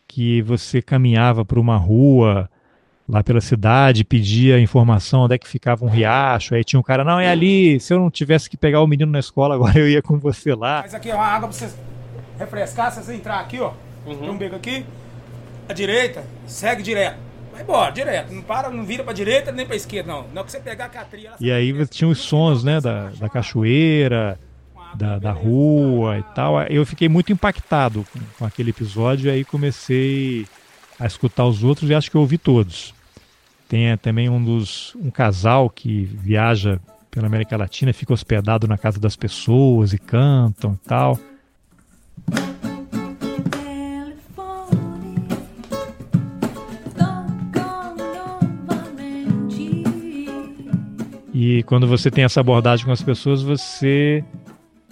que 0.06 0.40
você 0.42 0.80
caminhava 0.80 1.44
por 1.44 1.58
uma 1.58 1.76
rua 1.76 2.48
lá 3.08 3.22
pela 3.22 3.40
cidade, 3.40 4.04
pedia 4.04 4.60
informação 4.60 5.22
onde 5.22 5.34
é 5.34 5.38
que 5.38 5.48
ficava 5.48 5.84
um 5.84 5.88
riacho, 5.88 6.54
aí 6.54 6.62
tinha 6.62 6.78
um 6.78 6.82
cara, 6.82 7.02
não, 7.02 7.18
é 7.18 7.30
ali, 7.30 7.80
se 7.80 7.94
eu 7.94 7.98
não 7.98 8.10
tivesse 8.10 8.50
que 8.50 8.56
pegar 8.56 8.82
o 8.82 8.86
menino 8.86 9.10
na 9.10 9.18
escola, 9.18 9.54
agora 9.56 9.78
eu 9.78 9.88
ia 9.88 10.02
com 10.02 10.18
você 10.18 10.54
lá. 10.54 10.80
Mas 10.82 10.94
aqui 10.94 11.10
é 11.10 11.14
uma 11.14 11.24
água 11.24 11.48
pra 11.48 11.56
você 11.56 11.70
refrescar, 12.38 12.92
se 12.92 13.02
você 13.02 13.14
entrar 13.14 13.40
aqui, 13.40 13.58
ó, 13.58 13.72
uhum. 14.06 14.16
tem 14.16 14.30
um 14.30 14.36
beco 14.36 14.56
aqui, 14.56 14.84
à 15.68 15.72
direita, 15.72 16.22
segue 16.46 16.82
direto. 16.82 17.16
Vai 17.52 17.62
embora, 17.62 17.90
direto. 17.90 18.32
Não 18.32 18.42
para, 18.42 18.70
não 18.70 18.84
vira 18.84 19.02
pra 19.02 19.12
direita 19.12 19.50
nem 19.50 19.66
pra 19.66 19.74
esquerda, 19.74 20.12
não. 20.12 20.26
Não 20.32 20.44
que 20.44 20.52
você 20.52 20.60
pegar 20.60 20.84
a 20.84 20.88
catria... 20.88 21.32
E 21.40 21.50
aí 21.50 21.86
tinha 21.88 22.06
os 22.06 22.18
sons, 22.18 22.62
né, 22.62 22.80
da, 22.80 23.10
da 23.18 23.28
cachoeira, 23.28 24.38
da, 24.94 25.18
da 25.18 25.32
rua 25.32 26.18
e 26.18 26.22
tal. 26.34 26.62
Eu 26.62 26.86
fiquei 26.86 27.08
muito 27.08 27.32
impactado 27.32 28.06
com, 28.12 28.20
com 28.38 28.44
aquele 28.44 28.70
episódio, 28.70 29.30
aí 29.30 29.44
comecei 29.44 30.46
a 31.00 31.06
escutar 31.06 31.46
os 31.46 31.64
outros 31.64 31.90
e 31.90 31.94
acho 31.94 32.10
que 32.10 32.16
eu 32.16 32.20
ouvi 32.20 32.38
todos. 32.38 32.94
Tem 33.68 33.94
também 33.98 34.30
um 34.30 34.42
dos 34.42 34.94
um 34.96 35.10
casal 35.10 35.68
que 35.68 36.04
viaja 36.04 36.80
pela 37.10 37.26
América 37.26 37.56
Latina, 37.56 37.92
fica 37.92 38.14
hospedado 38.14 38.66
na 38.66 38.78
casa 38.78 38.98
das 38.98 39.14
pessoas 39.14 39.92
e 39.92 39.98
cantam 39.98 40.78
e 40.82 40.88
tal. 40.88 41.18
E 51.40 51.62
quando 51.64 51.86
você 51.86 52.10
tem 52.10 52.24
essa 52.24 52.40
abordagem 52.40 52.84
com 52.84 52.90
as 52.90 53.00
pessoas, 53.00 53.42
você 53.42 54.24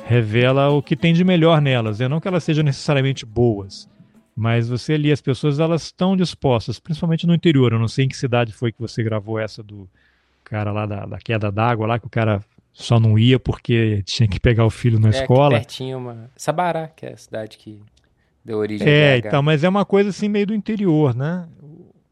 revela 0.05 0.69
o 0.69 0.81
que 0.81 0.95
tem 0.95 1.13
de 1.13 1.25
melhor 1.25 1.61
nelas. 1.61 2.01
É 2.01 2.09
não 2.09 2.21
que 2.21 2.29
elas 2.29 2.45
sejam 2.45 2.63
necessariamente 2.63 3.27
boas, 3.27 3.89
mas 4.37 4.69
você 4.69 4.93
ali, 4.93 5.11
as 5.11 5.23
pessoas 5.23 5.59
elas 5.59 5.85
estão 5.85 6.15
dispostas, 6.15 6.79
principalmente 6.79 7.27
no 7.27 7.35
interior. 7.35 7.73
Eu 7.73 7.79
não 7.79 7.89
sei 7.89 8.05
em 8.05 8.09
que 8.09 8.17
cidade 8.17 8.53
foi 8.53 8.71
que 8.71 8.79
você 8.79 9.03
gravou 9.03 9.39
essa 9.39 9.63
do 9.63 9.89
cara 10.45 10.71
lá 10.71 10.85
da, 10.85 11.07
da 11.07 11.19
queda 11.19 11.51
d'água, 11.51 11.87
lá 11.87 11.99
que 11.99 12.07
o 12.07 12.11
cara 12.11 12.45
só 12.71 13.01
não 13.01 13.19
ia 13.19 13.41
porque 13.41 14.03
tinha 14.05 14.29
que 14.29 14.39
pegar 14.39 14.67
o 14.67 14.71
filho 14.71 15.01
na 15.01 15.09
é, 15.09 15.23
escola. 15.23 15.57
Pertinho 15.57 15.97
uma. 15.97 16.31
Sabará, 16.37 16.87
que 16.87 17.07
é 17.07 17.15
a 17.15 17.17
cidade 17.17 17.57
que 17.57 17.81
deu 18.45 18.59
origem 18.59 18.87
É, 18.87 19.17
então, 19.17 19.43
mas 19.43 19.65
é 19.65 19.69
uma 19.71 19.87
coisa 19.87 20.11
assim 20.11 20.29
meio 20.29 20.49
do 20.49 20.55
interior, 20.55 21.15
né? 21.15 21.49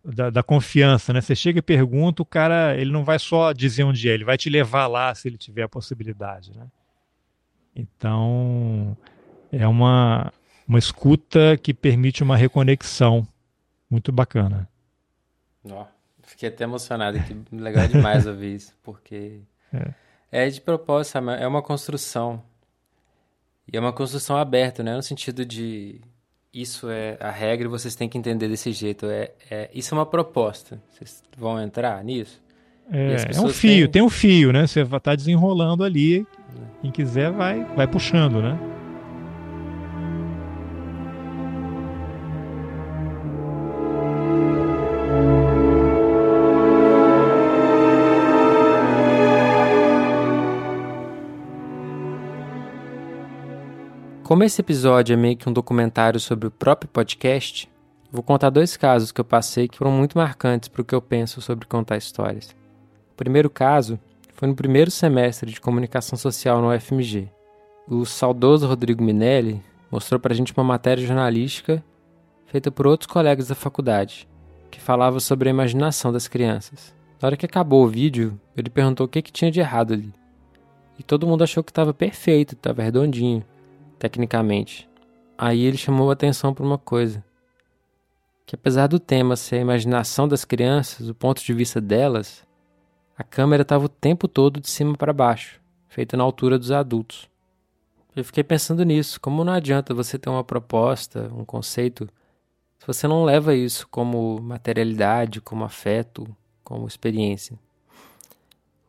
Da, 0.03 0.31
da, 0.31 0.43
confiança, 0.43 1.13
né? 1.13 1.21
Você 1.21 1.37
chega 1.37 1.59
e 1.59 1.63
pergunta, 1.63 2.23
o 2.23 2.27
cara, 2.27 2.75
ele 2.77 2.91
não 2.91 3.05
vai 3.05 3.19
só 3.19 3.53
dizer 3.53 3.85
onde 3.85 4.09
é, 4.09 4.15
ele 4.15 4.25
vai 4.25 4.39
te 4.39 4.49
levar 4.49 4.87
lá 4.87 5.15
se 5.15 5.29
ele 5.29 5.37
tiver 5.37 5.63
a 5.63 5.69
possibilidade, 5.69 6.53
né? 6.57 6.67
Então, 7.77 8.97
é 9.53 9.67
uma 9.67 10.33
uma 10.67 10.79
escuta 10.79 11.57
que 11.57 11.75
permite 11.75 12.23
uma 12.23 12.37
reconexão. 12.37 13.27
Muito 13.91 14.11
bacana. 14.11 14.69
Fiquei 16.23 16.49
até 16.49 16.65
emocionado 16.65 17.19
aqui. 17.19 17.37
Legal 17.53 17.87
demais 17.87 18.27
ouvir 18.27 18.57
isso, 18.57 18.75
porque 18.83 19.41
é. 19.73 20.47
é 20.47 20.49
de 20.49 20.61
propósito, 20.61 21.19
é 21.19 21.47
uma 21.47 21.63
construção. 21.63 22.43
E 23.73 23.77
é 23.77 23.81
uma 23.81 23.93
construção 23.93 24.37
aberta, 24.37 24.83
né? 24.83 24.95
No 24.95 25.03
sentido 25.03 25.45
de 25.45 26.01
isso 26.53 26.89
é 26.89 27.17
a 27.21 27.31
regra 27.31 27.67
e 27.67 27.71
vocês 27.71 27.95
têm 27.95 28.09
que 28.09 28.19
entender 28.19 28.49
desse 28.49 28.73
jeito. 28.73 29.07
É, 29.07 29.33
é, 29.51 29.71
isso 29.73 29.95
é 29.95 29.99
uma 29.99 30.07
proposta. 30.07 30.81
Vocês 30.91 31.23
vão 31.37 31.61
entrar 31.61 32.03
nisso? 32.05 32.43
É, 32.91 33.37
é 33.37 33.41
um 33.41 33.49
fio, 33.49 33.87
têm... 33.87 33.91
tem 33.91 34.03
um 34.03 34.11
fio, 34.11 34.53
né? 34.53 34.67
Você 34.67 34.85
vai 34.85 34.99
estar 34.99 35.13
tá 35.13 35.17
desenrolando 35.17 35.83
ali. 35.83 36.27
Quem 36.83 36.91
quiser 36.91 37.31
vai, 37.31 37.65
vai 37.75 37.87
puxando, 37.87 38.43
né? 38.43 38.59
Como 54.25 54.43
esse 54.43 54.63
episódio 54.63 55.13
é 55.13 55.17
meio 55.19 55.37
que 55.37 55.47
um 55.47 55.53
documentário 55.53 56.19
sobre 56.19 56.49
o 56.49 56.51
próprio 56.51 56.89
podcast, 56.89 57.71
vou 58.11 58.23
contar 58.23 58.49
dois 58.49 58.75
casos 58.75 59.13
que 59.13 59.21
eu 59.21 59.25
passei 59.25 59.69
que 59.69 59.77
foram 59.77 59.93
muito 59.93 60.17
marcantes 60.17 60.67
para 60.67 60.81
o 60.81 60.85
que 60.85 60.95
eu 60.95 61.03
penso 61.03 61.43
sobre 61.43 61.67
contar 61.67 61.99
histórias. 61.99 62.57
O 63.13 63.17
primeiro 63.17 63.51
caso 63.51 64.01
foi 64.33 64.49
no 64.49 64.55
primeiro 64.55 64.91
semestre 64.91 65.53
de 65.53 65.61
comunicação 65.61 66.17
social 66.17 66.63
no 66.63 66.75
UFMG. 66.75 67.29
O 67.87 68.07
saudoso 68.07 68.67
Rodrigo 68.67 69.05
Minelli 69.05 69.63
mostrou 69.91 70.19
para 70.19 70.33
a 70.33 70.37
gente 70.37 70.55
uma 70.57 70.65
matéria 70.65 71.07
jornalística 71.07 71.85
feita 72.47 72.71
por 72.71 72.87
outros 72.87 73.07
colegas 73.07 73.49
da 73.49 73.55
faculdade, 73.55 74.27
que 74.71 74.81
falava 74.81 75.21
sobre 75.21 75.51
a 75.51 75.53
imaginação 75.53 76.11
das 76.11 76.27
crianças. 76.29 76.95
Na 77.21 77.27
hora 77.27 77.37
que 77.37 77.45
acabou 77.45 77.85
o 77.85 77.89
vídeo, 77.89 78.41
ele 78.57 78.71
perguntou 78.71 79.05
o 79.05 79.09
que, 79.09 79.21
que 79.21 79.31
tinha 79.31 79.51
de 79.51 79.61
errado 79.61 79.93
ali. 79.93 80.15
E 80.99 81.03
todo 81.03 81.27
mundo 81.27 81.45
achou 81.45 81.63
que 81.63 81.71
estava 81.71 81.93
perfeito, 81.93 82.55
estava 82.55 82.83
redondinho 82.83 83.45
tecnicamente. 83.99 84.89
Aí 85.37 85.65
ele 85.65 85.77
chamou 85.77 86.11
a 86.11 86.13
atenção 86.13 86.55
para 86.55 86.65
uma 86.65 86.79
coisa: 86.79 87.25
que 88.47 88.55
apesar 88.55 88.87
do 88.87 88.99
tema 88.99 89.37
ser 89.37 89.57
a 89.57 89.61
imaginação 89.61 90.29
das 90.29 90.45
crianças, 90.45 91.09
o 91.09 91.15
ponto 91.15 91.43
de 91.43 91.53
vista 91.53 91.81
delas, 91.81 92.47
a 93.17 93.25
câmera 93.25 93.63
estava 93.63 93.85
o 93.85 93.89
tempo 93.89 94.29
todo 94.29 94.61
de 94.61 94.69
cima 94.69 94.97
para 94.97 95.13
baixo, 95.13 95.61
feita 95.89 96.17
na 96.17 96.25
altura 96.25 96.59
dos 96.59 96.71
adultos. 96.71 97.29
Eu 98.15 98.25
fiquei 98.25 98.45
pensando 98.45 98.85
nisso, 98.85 99.21
como 99.21 99.43
não 99.43 99.53
adianta 99.53 99.93
você 99.93 100.19
ter 100.19 100.31
uma 100.31 100.45
proposta, 100.45 101.33
um 101.35 101.45
conceito, 101.45 102.09
se 102.79 102.87
você 102.87 103.09
não 103.09 103.25
leva 103.25 103.57
isso 103.57 103.89
como 103.89 104.41
materialidade, 104.41 105.41
como 105.41 105.65
afeto, 105.65 106.25
como 106.63 106.87
experiência. 106.87 107.59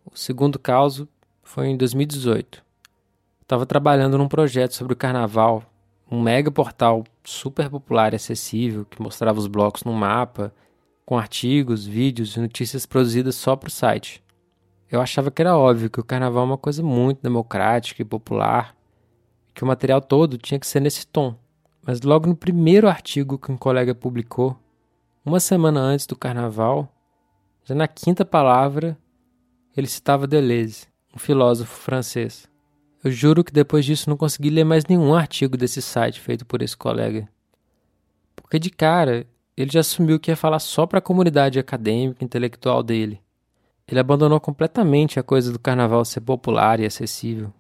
O 0.05 0.15
segundo 0.15 0.59
caso 0.59 1.07
foi 1.41 1.67
em 1.67 1.77
2018 1.77 2.64
estava 3.45 3.63
trabalhando 3.63 4.17
num 4.17 4.27
projeto 4.27 4.73
sobre 4.73 4.93
o 4.93 4.97
carnaval, 4.97 5.63
um 6.11 6.19
mega 6.19 6.49
portal 6.49 7.03
super 7.23 7.69
popular 7.69 8.11
e 8.11 8.15
acessível 8.15 8.85
que 8.85 9.01
mostrava 9.01 9.37
os 9.37 9.45
blocos 9.45 9.83
no 9.83 9.93
mapa, 9.93 10.51
com 11.05 11.15
artigos, 11.15 11.85
vídeos 11.85 12.35
e 12.35 12.39
notícias 12.39 12.87
produzidas 12.87 13.35
só 13.35 13.55
para 13.55 13.67
o 13.67 13.71
site. 13.71 14.23
Eu 14.89 14.99
achava 14.99 15.29
que 15.29 15.43
era 15.43 15.55
óbvio 15.55 15.91
que 15.91 15.99
o 15.99 16.03
carnaval 16.03 16.43
é 16.43 16.47
uma 16.47 16.57
coisa 16.57 16.81
muito 16.81 17.21
democrática 17.21 18.01
e 18.01 18.05
popular, 18.05 18.75
que 19.53 19.63
o 19.63 19.67
material 19.67 20.01
todo 20.01 20.39
tinha 20.39 20.59
que 20.59 20.65
ser 20.65 20.79
nesse 20.79 21.05
tom. 21.05 21.35
Mas 21.85 22.01
logo 22.01 22.27
no 22.27 22.35
primeiro 22.35 22.87
artigo 22.87 23.37
que 23.37 23.51
um 23.51 23.57
colega 23.57 23.93
publicou, 23.93 24.57
uma 25.23 25.39
semana 25.39 25.79
antes 25.79 26.07
do 26.07 26.15
carnaval, 26.15 26.91
já 27.63 27.75
na 27.75 27.87
quinta 27.87 28.25
palavra, 28.25 28.97
ele 29.77 29.87
citava 29.87 30.25
Deleuze, 30.25 30.87
um 31.15 31.19
filósofo 31.19 31.77
francês. 31.77 32.54
Eu 33.05 33.11
juro 33.11 33.43
que 33.43 33.53
depois 33.53 33.85
disso 33.85 34.09
não 34.09 34.17
consegui 34.17 34.49
ler 34.49 34.63
mais 34.63 34.83
nenhum 34.83 35.13
artigo 35.13 35.55
desse 35.55 35.79
site 35.79 36.19
feito 36.19 36.43
por 36.43 36.63
esse 36.63 36.75
colega. 36.75 37.29
Porque 38.35 38.57
de 38.57 38.71
cara, 38.71 39.27
ele 39.55 39.69
já 39.71 39.81
assumiu 39.81 40.19
que 40.19 40.31
ia 40.31 40.35
falar 40.35 40.57
só 40.57 40.87
para 40.87 40.97
a 40.97 41.01
comunidade 41.03 41.59
acadêmica 41.59 42.23
e 42.23 42.25
intelectual 42.25 42.81
dele. 42.81 43.21
Ele 43.87 43.99
abandonou 43.99 44.39
completamente 44.39 45.19
a 45.19 45.23
coisa 45.23 45.53
do 45.53 45.59
carnaval 45.59 46.03
ser 46.03 46.21
popular 46.21 46.79
e 46.79 46.85
acessível. 46.87 47.53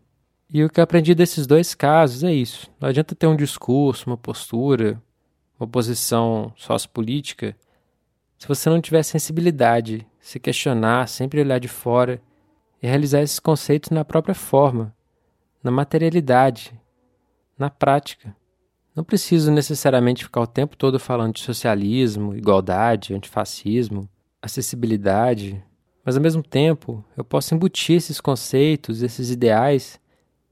E 0.51 0.63
o 0.63 0.69
que 0.69 0.81
aprendi 0.81 1.13
desses 1.13 1.45
dois 1.45 1.75
casos 1.75 2.23
é 2.23 2.33
isso. 2.33 2.67
Não 2.81 2.89
adianta 2.89 3.13
ter 3.13 3.27
um 3.27 3.35
discurso, 3.35 4.09
uma 4.09 4.17
postura, 4.17 4.99
uma 5.59 5.67
posição 5.67 6.51
sociopolítica, 6.55 7.55
Se 8.39 8.47
você 8.47 8.67
não 8.67 8.81
tiver 8.81 9.03
sensibilidade, 9.03 10.07
se 10.19 10.39
questionar, 10.39 11.07
sempre 11.07 11.39
olhar 11.39 11.59
de 11.59 11.67
fora 11.67 12.19
e 12.81 12.87
realizar 12.87 13.21
esses 13.21 13.39
conceitos 13.39 13.91
na 13.91 14.03
própria 14.03 14.33
forma, 14.33 14.91
na 15.65 15.71
materialidade, 15.71 16.79
na 17.57 17.71
prática. 17.71 18.35
Não 18.95 19.03
preciso 19.03 19.51
necessariamente 19.51 20.23
ficar 20.23 20.41
o 20.41 20.47
tempo 20.47 20.77
todo 20.77 20.99
falando 20.99 21.33
de 21.33 21.41
socialismo, 21.41 22.35
igualdade, 22.35 23.15
antifascismo, 23.15 24.07
acessibilidade, 24.39 25.61
mas 26.05 26.15
ao 26.15 26.21
mesmo 26.21 26.43
tempo 26.43 27.03
eu 27.17 27.23
posso 27.23 27.55
embutir 27.55 27.97
esses 27.97 28.21
conceitos, 28.21 29.01
esses 29.01 29.31
ideais 29.31 29.99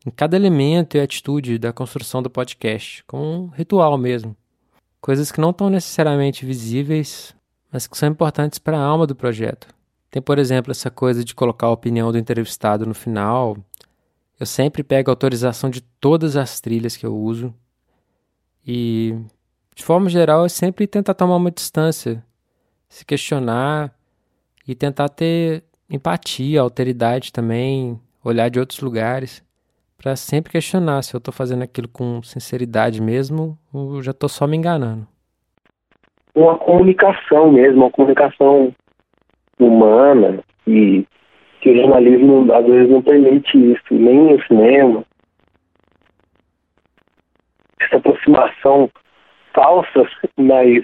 em 0.03 0.09
cada 0.09 0.35
elemento 0.35 0.97
e 0.97 0.99
atitude 0.99 1.59
da 1.59 1.71
construção 1.71 2.23
do 2.23 2.29
podcast, 2.29 3.03
como 3.05 3.23
um 3.23 3.47
ritual 3.49 3.95
mesmo. 3.99 4.35
Coisas 4.99 5.31
que 5.31 5.39
não 5.39 5.51
estão 5.51 5.69
necessariamente 5.69 6.43
visíveis, 6.43 7.35
mas 7.71 7.85
que 7.85 7.95
são 7.95 8.09
importantes 8.09 8.57
para 8.57 8.79
a 8.79 8.83
alma 8.83 9.05
do 9.05 9.15
projeto. 9.15 9.67
Tem, 10.09 10.21
por 10.21 10.39
exemplo, 10.39 10.71
essa 10.71 10.89
coisa 10.89 11.23
de 11.23 11.35
colocar 11.35 11.67
a 11.67 11.71
opinião 11.71 12.11
do 12.11 12.17
entrevistado 12.17 12.85
no 12.85 12.95
final. 12.95 13.57
Eu 14.39 14.45
sempre 14.45 14.83
pego 14.83 15.09
autorização 15.09 15.69
de 15.69 15.81
todas 15.81 16.35
as 16.35 16.59
trilhas 16.59 16.97
que 16.97 17.05
eu 17.05 17.15
uso. 17.15 17.53
E, 18.65 19.15
de 19.75 19.83
forma 19.83 20.09
geral, 20.09 20.45
é 20.45 20.49
sempre 20.49 20.87
tentar 20.87 21.13
tomar 21.13 21.35
uma 21.35 21.51
distância, 21.51 22.23
se 22.89 23.05
questionar 23.05 23.93
e 24.67 24.73
tentar 24.73 25.09
ter 25.09 25.63
empatia, 25.89 26.61
alteridade 26.61 27.31
também, 27.31 27.99
olhar 28.23 28.49
de 28.49 28.59
outros 28.59 28.79
lugares 28.79 29.43
para 29.97 30.17
sempre 30.17 30.51
questionar 30.51 31.01
se 31.01 31.15
eu 31.15 31.17
estou 31.17 31.33
fazendo 31.33 31.63
aquilo 31.63 31.87
com 31.87 32.21
sinceridade 32.23 33.01
mesmo 33.01 33.57
ou 33.71 34.01
já 34.01 34.11
estou 34.11 34.27
só 34.27 34.45
me 34.45 34.57
enganando. 34.57 35.07
Uma 36.35 36.57
comunicação 36.57 37.51
mesmo, 37.51 37.83
uma 37.83 37.91
comunicação 37.91 38.73
humana 39.57 40.43
e 40.67 41.05
que 41.63 41.69
o 41.69 41.75
jornalismo 41.77 42.53
às 42.53 42.65
vezes 42.65 42.89
não 42.89 43.01
permite 43.01 43.57
isso, 43.57 43.81
nem 43.89 44.33
no 44.33 44.43
cinema. 44.43 45.05
Essa 47.79 47.95
aproximação 47.95 48.91
falsa, 49.53 50.09
mas 50.35 50.83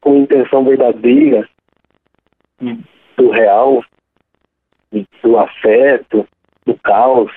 com 0.00 0.16
intenção 0.16 0.64
verdadeira 0.64 1.48
do 3.16 3.30
real, 3.30 3.84
do 5.22 5.38
afeto, 5.38 6.26
do 6.66 6.74
caos. 6.80 7.32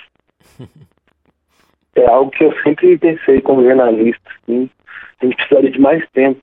é 1.95 2.07
algo 2.07 2.31
que 2.31 2.43
eu 2.43 2.63
sempre 2.63 2.97
pensei 2.97 3.39
como 3.41 3.63
jornalista. 3.63 4.31
Assim, 4.41 4.67
a 5.21 5.25
gente 5.25 5.35
precisaria 5.35 5.71
de 5.71 5.79
mais 5.79 6.09
tempo. 6.09 6.41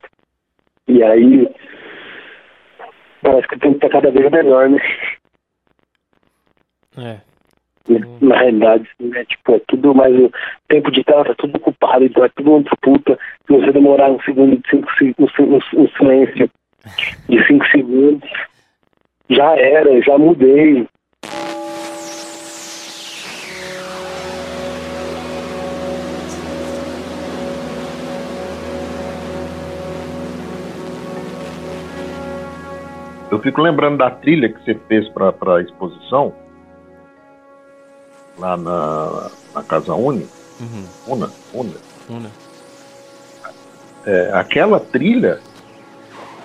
E 0.86 1.02
aí, 1.02 1.48
parece 3.20 3.48
que 3.48 3.56
o 3.56 3.58
tempo 3.58 3.74
está 3.74 3.88
cada 3.88 4.12
vez 4.12 4.30
melhor, 4.30 4.68
né? 4.68 4.78
É. 6.96 7.18
Na 8.20 8.36
realidade, 8.38 8.88
né, 8.98 9.24
tipo, 9.26 9.54
é 9.54 9.60
tudo 9.68 9.94
mais 9.94 10.12
o 10.16 10.30
tempo 10.68 10.90
de 10.90 11.04
tela 11.04 11.24
tá 11.24 11.34
tudo 11.36 11.56
ocupado, 11.56 12.04
então 12.04 12.24
é 12.24 12.28
tudo 12.30 12.50
uma 12.50 12.62
disputa. 12.62 13.16
Se 13.46 13.52
você 13.52 13.70
demorar 13.70 14.10
um 14.10 14.20
segundo 14.22 14.56
de 14.56 14.68
cinco, 14.68 15.22
um, 15.22 15.54
um, 15.54 15.82
um 15.84 15.88
silêncio 15.90 16.50
de 17.28 17.46
cinco 17.46 17.64
segundos, 17.68 18.28
já 19.30 19.56
era, 19.56 20.02
já 20.02 20.18
mudei. 20.18 20.86
Eu 33.30 33.38
fico 33.40 33.60
lembrando 33.60 33.98
da 33.98 34.10
trilha 34.10 34.48
que 34.48 34.64
você 34.64 34.74
fez 34.88 35.08
para 35.10 35.32
a 35.56 35.60
exposição 35.60 36.34
lá 38.38 38.56
na, 38.56 39.30
na 39.54 39.62
Casa 39.62 39.94
Uni. 39.94 40.26
Uhum. 40.60 40.86
Una, 41.06 41.30
Una. 41.52 41.74
Una. 42.08 42.30
É, 44.04 44.30
aquela 44.32 44.78
trilha 44.78 45.40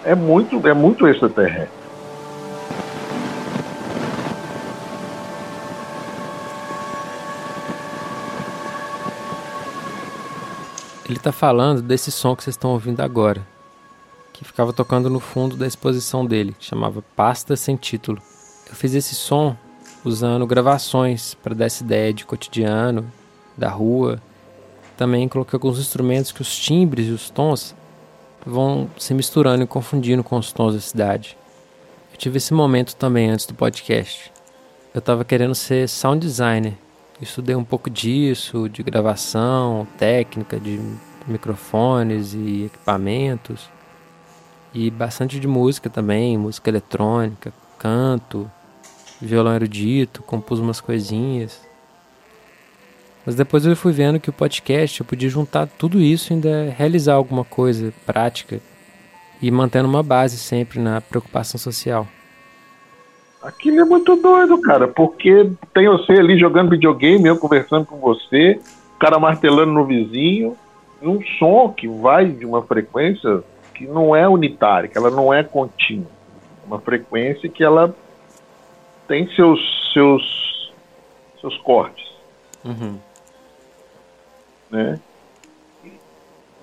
é 0.03 0.15
muito, 0.15 0.67
é 0.67 0.73
muito 0.73 1.07
extraterrestre. 1.07 1.81
Ele 11.05 11.17
está 11.17 11.31
falando 11.31 11.81
desse 11.81 12.09
som 12.09 12.35
que 12.35 12.43
vocês 12.43 12.53
estão 12.55 12.71
ouvindo 12.71 13.01
agora 13.01 13.45
que 14.41 14.45
ficava 14.45 14.73
tocando 14.73 15.07
no 15.07 15.19
fundo 15.19 15.55
da 15.55 15.67
exposição 15.67 16.25
dele, 16.25 16.55
que 16.57 16.65
chamava 16.65 17.03
Pasta 17.15 17.55
Sem 17.55 17.75
Título. 17.75 18.19
Eu 18.67 18.73
fiz 18.73 18.95
esse 18.95 19.13
som 19.13 19.55
usando 20.03 20.47
gravações 20.47 21.33
para 21.35 21.53
dar 21.53 21.65
essa 21.65 21.83
ideia 21.83 22.13
de 22.13 22.25
cotidiano, 22.25 23.11
da 23.57 23.69
rua. 23.69 24.21
Também 24.97 25.27
coloquei 25.27 25.57
alguns 25.57 25.79
instrumentos 25.79 26.31
que 26.31 26.41
os 26.41 26.57
timbres 26.57 27.07
e 27.07 27.11
os 27.11 27.29
tons 27.29 27.75
vão 28.45 28.89
se 28.97 29.13
misturando 29.13 29.63
e 29.63 29.67
confundindo 29.67 30.23
com 30.23 30.37
os 30.37 30.51
tons 30.51 30.73
da 30.73 30.81
cidade. 30.81 31.37
Eu 32.11 32.17
tive 32.17 32.37
esse 32.37 32.53
momento 32.53 32.95
também 32.95 33.29
antes 33.29 33.45
do 33.45 33.53
podcast. 33.53 34.31
Eu 34.93 34.99
estava 34.99 35.23
querendo 35.23 35.55
ser 35.55 35.87
sound 35.87 36.25
designer. 36.25 36.73
Estudei 37.21 37.55
um 37.55 37.63
pouco 37.63 37.89
disso, 37.89 38.67
de 38.67 38.81
gravação, 38.81 39.87
técnica 39.97 40.59
de 40.59 40.79
microfones 41.27 42.33
e 42.33 42.65
equipamentos 42.65 43.69
e 44.73 44.89
bastante 44.89 45.39
de 45.39 45.47
música 45.47 45.89
também, 45.89 46.37
música 46.37 46.69
eletrônica, 46.69 47.53
canto, 47.77 48.49
violão 49.21 49.53
erudito, 49.53 50.23
compus 50.23 50.59
umas 50.59 50.81
coisinhas. 50.81 51.61
Mas 53.25 53.35
depois 53.35 53.65
eu 53.65 53.75
fui 53.75 53.91
vendo 53.91 54.19
que 54.19 54.29
o 54.29 54.33
podcast 54.33 54.99
eu 54.99 55.05
podia 55.05 55.29
juntar 55.29 55.67
tudo 55.67 55.99
isso 55.99 56.31
e 56.31 56.35
ainda 56.35 56.73
realizar 56.75 57.13
alguma 57.13 57.45
coisa 57.45 57.93
prática 58.05 58.59
e 59.41 59.51
mantendo 59.51 59.87
uma 59.87 60.01
base 60.01 60.37
sempre 60.37 60.79
na 60.79 61.01
preocupação 61.01 61.59
social. 61.59 62.07
Aquilo 63.43 63.79
é 63.79 63.85
muito 63.85 64.15
doido, 64.15 64.59
cara, 64.61 64.87
porque 64.87 65.51
tem 65.73 65.87
você 65.87 66.13
ali 66.13 66.37
jogando 66.37 66.69
videogame, 66.69 67.27
eu 67.27 67.37
conversando 67.37 67.85
com 67.85 67.97
você, 67.97 68.59
o 68.95 68.99
cara 68.99 69.19
martelando 69.19 69.71
no 69.71 69.85
vizinho, 69.85 70.55
um 71.01 71.19
som 71.39 71.69
que 71.69 71.87
vai 71.87 72.27
de 72.27 72.45
uma 72.45 72.61
frequência 72.61 73.43
que 73.73 73.85
não 73.87 74.15
é 74.15 74.27
unitária, 74.27 74.87
que 74.87 74.97
ela 74.97 75.09
não 75.09 75.33
é 75.33 75.43
contínua. 75.43 76.05
Uma 76.65 76.79
frequência 76.79 77.49
que 77.49 77.63
ela 77.63 77.95
tem 79.11 79.27
seus 79.35 79.59
seus 79.91 80.71
seus 81.41 81.57
cortes. 81.57 82.09
Uhum. 82.63 82.97
Né? 84.69 84.97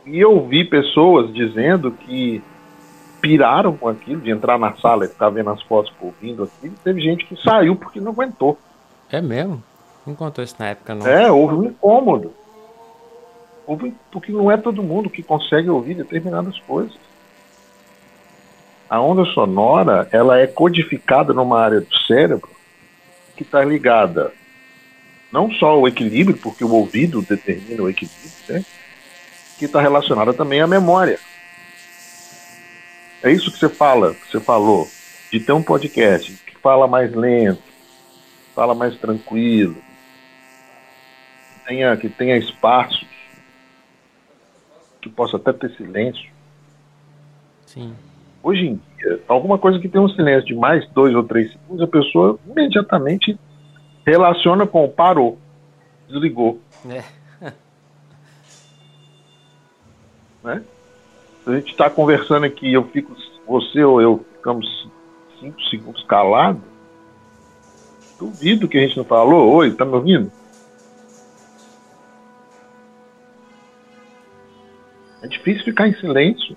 E 0.07 0.19
eu 0.19 0.47
vi 0.47 0.65
pessoas 0.65 1.31
dizendo 1.35 1.91
que 1.91 2.43
piraram 3.21 3.77
com 3.77 3.87
aquilo, 3.89 4.23
de 4.23 4.31
entrar 4.31 4.59
na 4.59 4.75
sala 4.77 5.05
e 5.05 5.09
ficar 5.09 5.29
vendo 5.29 5.51
as 5.51 5.61
fotos 5.61 5.93
ouvindo 6.01 6.45
aquilo. 6.45 6.75
Teve 6.83 7.03
gente 7.03 7.27
que 7.27 7.37
saiu 7.43 7.77
porque 7.77 8.01
não 8.01 8.13
aguentou. 8.13 8.57
É 9.11 9.21
mesmo? 9.21 9.63
Não 10.07 10.15
contou 10.15 10.43
isso 10.43 10.57
na 10.59 10.69
época, 10.69 10.95
não. 10.95 11.07
É, 11.07 11.31
houve 11.31 11.55
um 11.55 11.65
incômodo. 11.65 12.33
Houve, 13.67 13.93
porque 14.11 14.33
não 14.33 14.51
é 14.51 14.57
todo 14.57 14.83
mundo 14.83 15.11
que 15.11 15.23
consegue 15.23 15.69
ouvir 15.69 15.95
determinadas 15.95 16.59
coisas 16.61 16.97
a 18.89 19.01
onda 19.01 19.25
sonora 19.33 20.09
ela 20.11 20.39
é 20.39 20.47
codificada 20.47 21.35
numa 21.35 21.61
área 21.61 21.81
do 21.81 21.97
cérebro 22.07 22.51
que 23.37 23.43
está 23.43 23.65
ligada 23.65 24.33
não 25.31 25.51
só 25.53 25.69
ao 25.69 25.87
equilíbrio, 25.87 26.37
porque 26.39 26.65
o 26.65 26.73
ouvido 26.73 27.21
determina 27.23 27.83
o 27.83 27.91
equilíbrio, 27.91 28.31
né? 28.49 28.65
que 29.59 29.67
está 29.67 29.81
relacionada 29.81 30.33
também 30.33 30.61
à 30.61 30.67
memória. 30.67 31.19
É 33.23 33.31
isso 33.31 33.51
que 33.53 33.59
você 33.59 33.69
fala, 33.69 34.15
que 34.15 34.31
você 34.31 34.41
falou, 34.41 34.89
de 35.31 35.41
ter 35.41 35.53
um 35.53 35.63
podcast 35.63 36.33
que 36.47 36.57
fala 36.57 36.87
mais 36.87 37.13
lento, 37.13 37.63
fala 38.55 38.75
mais 38.75 38.97
tranquilo, 38.97 39.75
que 41.53 41.67
tenha, 41.67 41.97
que 41.97 42.09
tenha 42.09 42.37
espaços, 42.37 43.07
que 45.03 45.09
possa 45.09 45.37
até 45.37 45.53
ter 45.53 45.77
silêncio. 45.77 46.31
Sim. 47.67 47.95
Hoje 48.43 48.67
em 48.67 48.81
dia, 48.97 49.21
alguma 49.29 49.59
coisa 49.59 49.79
que 49.79 49.89
tem 49.89 50.01
um 50.01 50.09
silêncio 50.09 50.47
de 50.47 50.55
mais 50.55 50.89
dois 50.91 51.15
ou 51.15 51.25
três 51.25 51.53
segundos, 51.53 51.83
a 51.83 51.87
pessoa 51.87 52.39
imediatamente 52.47 53.39
relaciona 54.07 54.67
com 54.67 54.89
parou, 54.89 55.39
desligou. 56.09 56.61
É. 56.89 57.03
né? 60.45 60.63
A 61.47 61.53
gente 61.53 61.73
está 61.73 61.91
conversando 61.91 62.45
aqui, 62.45 62.73
eu 62.73 62.85
fico, 62.89 63.15
você 63.47 63.83
ou 63.83 64.01
eu 64.01 64.25
ficamos 64.37 64.89
cinco 65.41 65.61
segundos 65.65 66.03
calados, 66.05 66.63
duvido 68.19 68.69
que 68.69 68.79
a 68.79 68.81
gente 68.81 68.97
não 68.97 69.05
falou. 69.05 69.53
Oi, 69.55 69.73
tá 69.73 69.85
me 69.85 69.95
ouvindo? 69.95 70.31
É 75.23 75.27
difícil 75.27 75.65
ficar 75.65 75.89
em 75.89 75.95
silêncio. 75.95 76.57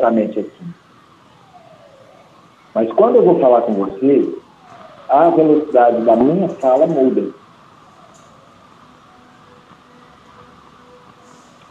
Exatamente 0.00 0.40
assim. 0.40 0.74
Mas 2.74 2.90
quando 2.92 3.16
eu 3.16 3.24
vou 3.24 3.38
falar 3.38 3.62
com 3.62 3.74
você, 3.74 4.32
a 5.08 5.28
velocidade 5.28 6.02
da 6.02 6.16
minha 6.16 6.48
fala 6.48 6.86
muda. 6.86 7.28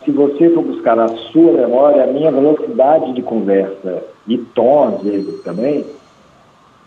Se 0.04 0.12
você 0.12 0.50
for 0.52 0.64
buscar 0.64 0.96
na 0.96 1.08
sua 1.08 1.54
memória, 1.54 2.04
a 2.04 2.08
minha 2.08 2.32
velocidade 2.32 3.14
de 3.14 3.22
conversa 3.22 4.04
e 4.28 4.38
tom, 4.38 4.96
às 4.96 5.02
vezes, 5.02 5.42
também, 5.44 5.86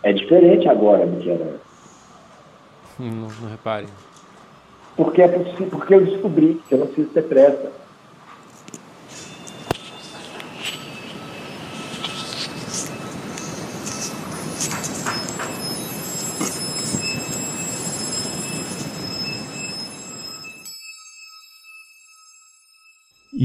é 0.01 0.11
diferente 0.13 0.67
agora 0.67 1.05
do 1.05 1.19
que 1.19 1.29
era 1.29 1.43
antes. 1.43 1.73
Não, 2.99 3.29
não 3.41 3.49
repare. 3.49 3.87
Porque, 4.95 5.21
é 5.21 5.27
possível, 5.27 5.67
porque 5.71 5.95
eu 5.95 6.05
descobri 6.05 6.61
que 6.67 6.75
eu 6.75 6.79
não 6.79 6.87
preciso 6.87 7.09
ter 7.09 7.23
pressa. 7.23 7.71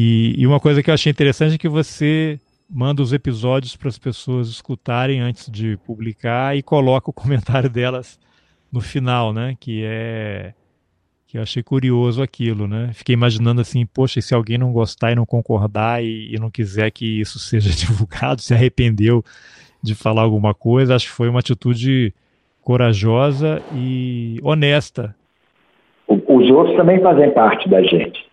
E, 0.00 0.36
e, 0.38 0.46
uma 0.46 0.60
coisa 0.60 0.80
que 0.80 0.90
eu 0.90 0.94
achei 0.94 1.10
interessante 1.10 1.56
é 1.56 1.58
que 1.58 1.68
você 1.68 2.38
manda 2.70 3.02
os 3.02 3.12
episódios 3.12 3.74
para 3.74 3.88
as 3.88 3.98
pessoas 3.98 4.46
escutarem 4.46 5.18
antes 5.18 5.50
de 5.50 5.76
publicar 5.78 6.56
e 6.56 6.62
coloca 6.62 7.10
o 7.10 7.12
comentário 7.12 7.68
delas 7.68 8.16
no 8.70 8.80
final, 8.80 9.32
né? 9.32 9.56
Que 9.58 9.82
é 9.84 10.54
que 11.26 11.36
eu 11.36 11.42
achei 11.42 11.64
curioso 11.64 12.22
aquilo, 12.22 12.68
né? 12.68 12.92
Fiquei 12.94 13.12
imaginando 13.12 13.60
assim, 13.60 13.84
poxa, 13.84 14.20
e 14.20 14.22
se 14.22 14.32
alguém 14.32 14.56
não 14.56 14.72
gostar 14.72 15.10
e 15.10 15.16
não 15.16 15.26
concordar 15.26 16.00
e, 16.00 16.32
e 16.32 16.38
não 16.38 16.48
quiser 16.48 16.92
que 16.92 17.20
isso 17.20 17.40
seja 17.40 17.68
divulgado, 17.74 18.40
se 18.40 18.54
arrependeu 18.54 19.24
de 19.82 19.96
falar 19.96 20.22
alguma 20.22 20.54
coisa, 20.54 20.94
acho 20.94 21.06
que 21.06 21.12
foi 21.12 21.28
uma 21.28 21.40
atitude 21.40 22.14
corajosa 22.62 23.60
e 23.74 24.38
honesta. 24.44 25.12
Os 26.06 26.48
outros 26.50 26.76
também 26.76 27.00
fazem 27.00 27.32
parte 27.32 27.68
da 27.68 27.82
gente. 27.82 28.27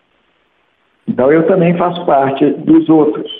Então 1.08 1.30
eu 1.32 1.46
também 1.46 1.76
faço 1.76 2.04
parte 2.04 2.44
dos 2.50 2.88
outros. 2.88 3.30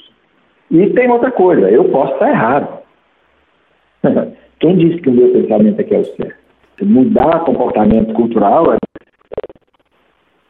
E 0.70 0.90
tem 0.90 1.11
outra 1.11 1.31
coisa, 1.31 1.70
eu 1.70 1.85
posso 1.90 2.12
estar 2.14 2.29
errado. 2.29 2.79
Quem 4.59 4.76
disse 4.76 5.00
que 5.00 5.09
o 5.09 5.12
meu 5.12 5.33
pensamento 5.33 5.81
é 5.81 5.85
que 5.85 5.94
é 5.94 5.98
o 5.98 6.05
certo? 6.05 6.46
Mudar 6.83 7.40
comportamento 7.40 8.12
cultural 8.14 8.72
é, 8.72 8.76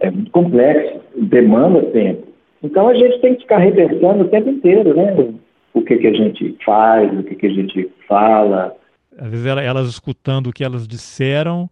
é 0.01 0.11
muito 0.11 0.31
complexo, 0.31 1.01
demanda 1.17 1.83
tempo. 1.91 2.27
Então 2.63 2.89
a 2.89 2.95
gente 2.95 3.21
tem 3.21 3.35
que 3.35 3.43
ficar 3.43 3.59
repensando 3.59 4.25
o 4.25 4.29
tempo 4.29 4.49
inteiro, 4.49 4.95
né? 4.95 5.35
O 5.75 5.83
que, 5.83 5.97
que 5.99 6.07
a 6.07 6.13
gente 6.13 6.57
faz, 6.65 7.13
o 7.19 7.23
que, 7.23 7.35
que 7.35 7.47
a 7.47 7.51
gente 7.51 7.91
fala. 8.09 8.75
Às 9.19 9.29
vezes 9.29 9.47
elas 9.47 9.89
escutando 9.89 10.49
o 10.49 10.53
que 10.53 10.65
elas 10.65 10.89
disseram, 10.89 11.69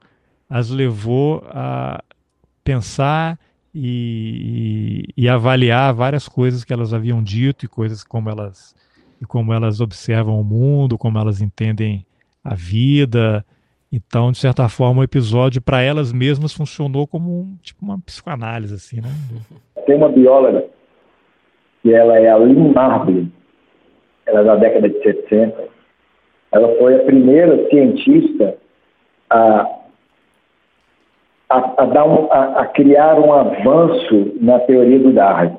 as 0.49 0.71
levou 0.71 1.43
a 1.49 2.03
pensar 2.63 3.39
e, 3.75 5.09
e, 5.17 5.29
avaliar 5.29 5.93
várias 5.93 6.29
coisas 6.29 6.63
que 6.63 6.73
elas 6.73 6.95
haviam 6.95 7.23
dito 7.23 7.65
e 7.65 7.69
coisas 7.69 8.05
como 8.05 8.31
elas 8.31 8.75
e 9.21 9.27
como 9.27 9.53
elas 9.53 9.81
observam 9.81 10.41
o 10.41 10.45
mundo, 10.45 10.97
como 10.97 11.19
elas 11.19 11.41
entendem 11.41 12.07
a 12.45 12.55
vida. 12.55 13.45
Então, 13.93 14.31
de 14.31 14.39
certa 14.39 14.69
forma, 14.69 15.01
o 15.01 15.05
episódio 15.05 15.61
para 15.61 15.83
elas 15.83 16.13
mesmas 16.13 16.53
funcionou 16.53 17.07
como 17.07 17.41
um, 17.41 17.57
tipo 17.63 17.85
uma 17.85 17.99
psicoanálise 17.99 18.75
assim, 18.75 19.01
né? 19.01 19.09
Tem 19.87 19.97
uma 19.97 20.09
bióloga 20.09 20.65
que 21.83 21.93
ela 21.93 22.19
é 22.19 22.29
a 22.29 22.37
Lynn 22.37 22.73
Marbley. 22.73 23.29
Ela 24.27 24.41
é 24.41 24.45
da 24.45 24.57
década 24.57 24.89
de 24.89 25.03
70. 25.03 25.65
Ela 26.53 26.77
foi 26.79 26.97
a 26.97 27.05
primeira 27.05 27.69
cientista 27.69 28.57
a 29.29 29.84
a, 31.49 31.83
a, 31.83 31.87
dar 31.87 32.05
um, 32.05 32.31
a, 32.31 32.61
a, 32.61 32.67
criar 32.67 33.19
um 33.19 33.33
avanço 33.33 34.33
na 34.41 34.59
teoria 34.61 34.99
do 34.99 35.13
Darwin. 35.13 35.57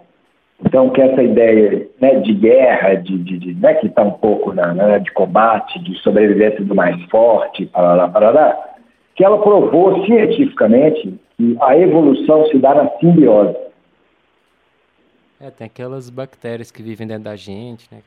Então, 0.65 0.89
que 0.89 1.02
essa 1.02 1.21
ideia 1.21 1.88
né, 2.00 2.15
de 2.21 2.34
guerra, 2.34 2.95
de, 2.95 3.17
de, 3.17 3.38
de 3.38 3.54
né, 3.56 3.74
que 3.76 3.88
está 3.88 4.04
um 4.04 4.12
pouco 4.12 4.54
na, 4.54 4.74
né, 4.74 5.00
de 5.00 5.12
combate, 5.12 5.80
de 5.80 5.95
sobrevivência 6.00 6.63
do 6.63 6.74
mais 6.74 7.02
forte, 7.06 7.65
parará, 7.67 8.08
parará, 8.08 8.58
que 9.15 9.24
ela 9.24 9.38
provou 9.38 10.06
cientificamente 10.06 11.13
que 11.38 11.58
a 11.62 11.78
evolução 11.78 12.45
se 12.48 12.58
dá 12.58 12.74
na 12.74 12.89
simbiose. 13.00 13.56
É, 15.39 15.52
tem 15.52 15.67
aquelas 15.67 16.10
bactérias 16.10 16.71
que 16.71 16.82
vivem 16.82 17.06
dentro 17.06 17.26
da 17.26 17.36
gente, 17.36 17.88
né? 17.93 18.00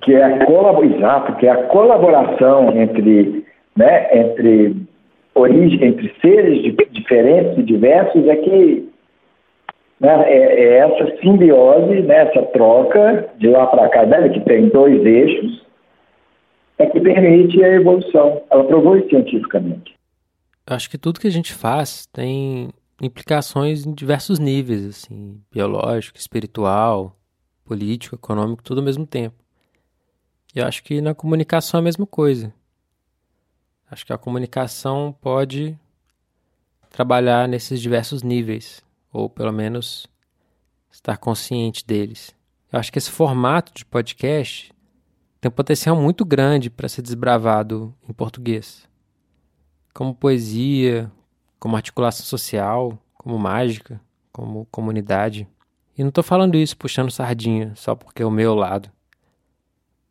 Que 0.00 0.14
é 0.14 0.22
a 0.22 0.46
colab... 0.46 0.84
Exato, 0.86 1.34
que 1.36 1.46
é 1.46 1.50
a 1.50 1.64
colaboração 1.64 2.70
entre, 2.76 3.44
né, 3.76 4.16
entre 4.16 4.76
origem 5.38 5.82
entre 5.84 6.12
seres 6.20 6.62
diferentes 6.90 7.58
e 7.58 7.62
diversos 7.62 8.26
é 8.26 8.36
que 8.36 8.88
né, 10.00 10.30
é, 10.30 10.36
é, 10.36 10.78
essa 10.78 11.16
simbiose, 11.20 12.02
né, 12.02 12.28
essa 12.28 12.42
troca 12.46 13.28
de 13.38 13.48
lá 13.48 13.66
para 13.66 13.88
cá, 13.88 14.06
né, 14.06 14.28
que 14.28 14.40
tem 14.40 14.68
dois 14.68 15.04
eixos, 15.04 15.66
é 16.78 16.86
que 16.86 17.00
permite 17.00 17.62
a 17.62 17.74
evolução. 17.74 18.42
Ela 18.50 18.64
provou 18.64 18.96
isso 18.96 19.08
cientificamente. 19.08 19.96
Acho 20.66 20.88
que 20.90 20.98
tudo 20.98 21.18
que 21.18 21.26
a 21.26 21.32
gente 21.32 21.52
faz 21.52 22.06
tem 22.06 22.68
implicações 23.02 23.86
em 23.86 23.92
diversos 23.92 24.38
níveis, 24.38 24.86
assim, 24.86 25.40
biológico, 25.50 26.18
espiritual, 26.18 27.16
político, 27.64 28.14
econômico, 28.14 28.62
tudo 28.62 28.78
ao 28.78 28.84
mesmo 28.84 29.06
tempo. 29.06 29.36
E 30.54 30.60
acho 30.60 30.82
que 30.82 31.00
na 31.00 31.14
comunicação 31.14 31.78
é 31.78 31.82
a 31.82 31.84
mesma 31.84 32.06
coisa. 32.06 32.52
Acho 33.90 34.04
que 34.04 34.12
a 34.12 34.18
comunicação 34.18 35.16
pode 35.18 35.78
trabalhar 36.90 37.48
nesses 37.48 37.80
diversos 37.80 38.22
níveis, 38.22 38.82
ou 39.10 39.30
pelo 39.30 39.52
menos 39.52 40.06
estar 40.90 41.16
consciente 41.16 41.86
deles. 41.86 42.34
Eu 42.70 42.78
acho 42.78 42.92
que 42.92 42.98
esse 42.98 43.10
formato 43.10 43.72
de 43.72 43.86
podcast 43.86 44.74
tem 45.40 45.48
um 45.48 45.52
potencial 45.52 45.96
muito 45.96 46.22
grande 46.22 46.68
para 46.68 46.88
ser 46.88 47.00
desbravado 47.00 47.94
em 48.06 48.12
português. 48.12 48.86
Como 49.94 50.14
poesia, 50.14 51.10
como 51.58 51.74
articulação 51.74 52.26
social, 52.26 52.98
como 53.14 53.38
mágica, 53.38 53.98
como 54.30 54.66
comunidade. 54.66 55.48
E 55.96 56.02
não 56.02 56.10
estou 56.10 56.22
falando 56.22 56.56
isso 56.56 56.76
puxando 56.76 57.10
sardinha 57.10 57.72
só 57.74 57.94
porque 57.94 58.22
é 58.22 58.26
o 58.26 58.30
meu 58.30 58.54
lado 58.54 58.90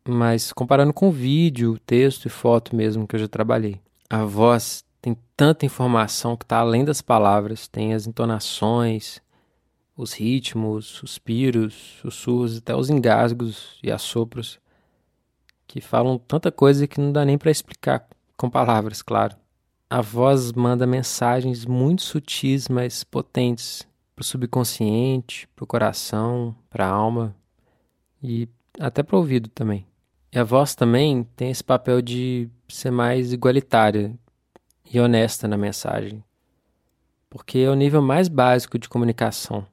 mas 0.08 0.52
comparando 0.52 0.92
com 0.92 1.10
vídeo, 1.10 1.78
texto 1.80 2.26
e 2.26 2.30
foto 2.30 2.74
mesmo 2.74 3.06
que 3.06 3.14
eu 3.16 3.20
já 3.20 3.28
trabalhei. 3.28 3.80
A 4.08 4.24
voz 4.24 4.84
tem 5.00 5.16
tanta 5.36 5.66
informação 5.66 6.36
que 6.36 6.44
está 6.44 6.58
além 6.58 6.84
das 6.84 7.02
palavras, 7.02 7.68
tem 7.68 7.94
as 7.94 8.06
entonações, 8.06 9.20
os 9.96 10.12
ritmos, 10.12 10.86
suspiros, 10.86 11.98
sussurros, 12.00 12.58
até 12.58 12.74
os 12.74 12.88
engasgos 12.88 13.78
e 13.82 13.90
assopros, 13.90 14.58
que 15.66 15.80
falam 15.80 16.18
tanta 16.18 16.50
coisa 16.50 16.86
que 16.86 17.00
não 17.00 17.12
dá 17.12 17.24
nem 17.24 17.36
para 17.36 17.50
explicar 17.50 18.06
com 18.36 18.48
palavras, 18.48 19.02
claro. 19.02 19.36
A 19.90 20.00
voz 20.00 20.52
manda 20.52 20.86
mensagens 20.86 21.64
muito 21.64 22.02
sutis, 22.02 22.68
mas 22.68 23.02
potentes 23.02 23.86
para 24.14 24.22
o 24.22 24.24
subconsciente, 24.24 25.48
para 25.54 25.64
o 25.64 25.66
coração, 25.66 26.54
para 26.70 26.86
a 26.86 26.90
alma 26.90 27.34
e 28.22 28.48
até 28.78 29.02
para 29.02 29.16
o 29.16 29.18
ouvido 29.18 29.48
também. 29.48 29.87
E 30.32 30.38
a 30.38 30.44
voz 30.44 30.74
também 30.74 31.24
tem 31.36 31.50
esse 31.50 31.64
papel 31.64 32.02
de 32.02 32.48
ser 32.68 32.90
mais 32.90 33.32
igualitária 33.32 34.12
e 34.92 35.00
honesta 35.00 35.48
na 35.48 35.56
mensagem, 35.56 36.22
porque 37.30 37.58
é 37.60 37.70
o 37.70 37.74
nível 37.74 38.02
mais 38.02 38.28
básico 38.28 38.78
de 38.78 38.88
comunicação. 38.88 39.66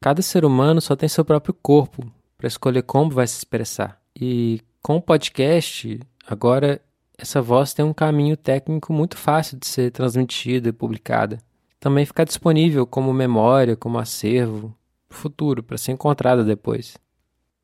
Cada 0.00 0.22
ser 0.22 0.44
humano 0.44 0.80
só 0.80 0.96
tem 0.96 1.08
seu 1.08 1.24
próprio 1.24 1.54
corpo 1.54 2.10
para 2.38 2.48
escolher 2.48 2.82
como 2.82 3.10
vai 3.10 3.26
se 3.26 3.36
expressar. 3.36 4.00
E 4.18 4.60
com 4.82 4.96
o 4.96 5.02
podcast, 5.02 6.00
agora 6.26 6.80
essa 7.16 7.40
voz 7.40 7.72
tem 7.72 7.84
um 7.84 7.92
caminho 7.92 8.36
técnico 8.36 8.92
muito 8.92 9.16
fácil 9.16 9.58
de 9.58 9.66
ser 9.66 9.90
transmitida 9.90 10.70
e 10.70 10.72
publicada. 10.72 11.38
Também 11.78 12.06
ficar 12.06 12.24
disponível 12.24 12.86
como 12.86 13.12
memória, 13.12 13.76
como 13.76 13.98
acervo, 13.98 14.74
futuro, 15.08 15.62
para 15.62 15.76
ser 15.76 15.92
encontrada 15.92 16.42
depois. 16.42 16.96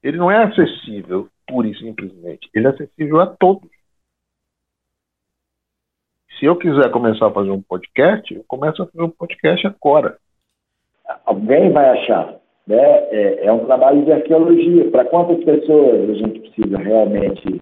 Ele 0.03 0.17
não 0.17 0.31
é 0.31 0.45
acessível 0.45 1.29
pura 1.49 1.67
e 1.67 1.75
simplesmente. 1.77 2.49
Ele 2.55 2.67
é 2.67 2.71
acessível 2.71 3.21
a 3.21 3.27
todos. 3.27 3.69
Se 6.39 6.45
eu 6.45 6.57
quiser 6.57 6.91
começar 6.93 7.27
a 7.27 7.33
fazer 7.33 7.51
um 7.51 7.63
podcast, 7.63 8.33
eu 8.33 8.45
começo 8.47 8.83
a 8.83 8.87
fazer 8.87 9.03
um 9.03 9.11
podcast 9.11 9.67
agora. 9.67 10.19
Alguém 11.25 11.73
vai 11.73 11.89
achar. 11.89 12.37
Né? 12.67 12.77
É, 12.77 13.47
é 13.47 13.53
um 13.53 13.65
trabalho 13.65 14.05
de 14.05 14.13
arqueologia. 14.13 14.91
Para 14.91 15.07
quantas 15.07 15.43
pessoas 15.43 16.11
a 16.11 16.15
gente 16.15 16.41
precisa 16.41 16.79
realmente. 16.79 17.61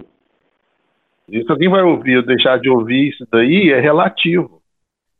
Se 1.28 1.44
alguém 1.48 1.70
vai 1.70 1.82
ouvir 1.82 2.18
ou 2.18 2.26
deixar 2.26 2.60
de 2.60 2.68
ouvir 2.68 3.08
isso 3.08 3.26
daí, 3.32 3.70
é 3.72 3.80
relativo. 3.80 4.60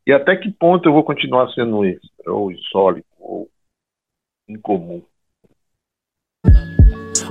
E 0.06 0.12
até 0.12 0.36
que 0.36 0.50
ponto 0.52 0.88
eu 0.88 0.92
vou 0.92 1.02
continuar 1.02 1.48
sendo 1.52 1.84
extra, 1.84 2.32
ou 2.32 2.52
insólito, 2.52 3.08
ou 3.18 3.48
incomum. 4.48 5.02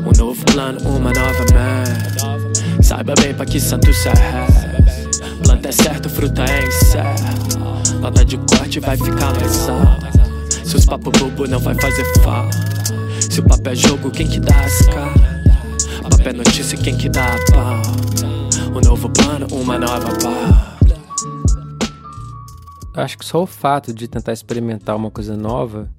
Um 0.06 0.12
novo 0.18 0.46
plano, 0.46 0.80
uma 0.82 1.12
nova 1.12 1.46
meta. 1.54 2.84
Saiba 2.84 3.14
bem 3.20 3.34
pra 3.34 3.46
que 3.46 3.60
santo 3.60 3.92
serve. 3.94 4.22
Planta 5.44 5.70
é 5.70 5.72
certo, 5.72 6.10
fruta 6.10 6.44
é 6.44 6.68
incerto. 6.68 7.60
Nota 8.00 8.24
de 8.24 8.38
corte 8.38 8.80
vai 8.80 8.96
ficar 8.96 9.34
mais 9.34 9.68
alta. 9.68 10.12
Seus 10.64 10.86
papo 10.86 11.12
bobo 11.12 11.48
não 11.48 11.60
vai 11.60 11.74
fazer 11.76 12.06
falta. 12.22 12.58
Se 13.20 13.40
o 13.40 13.44
papo 13.44 13.70
é 13.70 13.76
jogo, 13.76 14.12
quem 14.12 14.28
que 14.28 14.40
dá 14.40 14.60
as 14.64 14.86
caras? 14.86 15.22
Papo 16.04 16.30
é 16.30 16.34
notícia, 16.34 16.78
quem 16.78 16.96
que 16.96 17.10
dá 17.10 17.26
a 17.26 17.52
pau? 17.52 17.82
Um 18.76 18.82
novo 18.82 19.10
plano, 19.10 19.48
uma 19.52 19.80
nova 19.80 20.10
pau. 20.20 20.76
Acho 22.96 23.18
que 23.18 23.26
só 23.26 23.44
o 23.44 23.48
fato 23.48 23.94
de 23.94 24.08
tentar 24.08 24.34
experimentar 24.34 24.96
uma 24.96 25.12
coisa 25.12 25.36
nova 25.36 25.90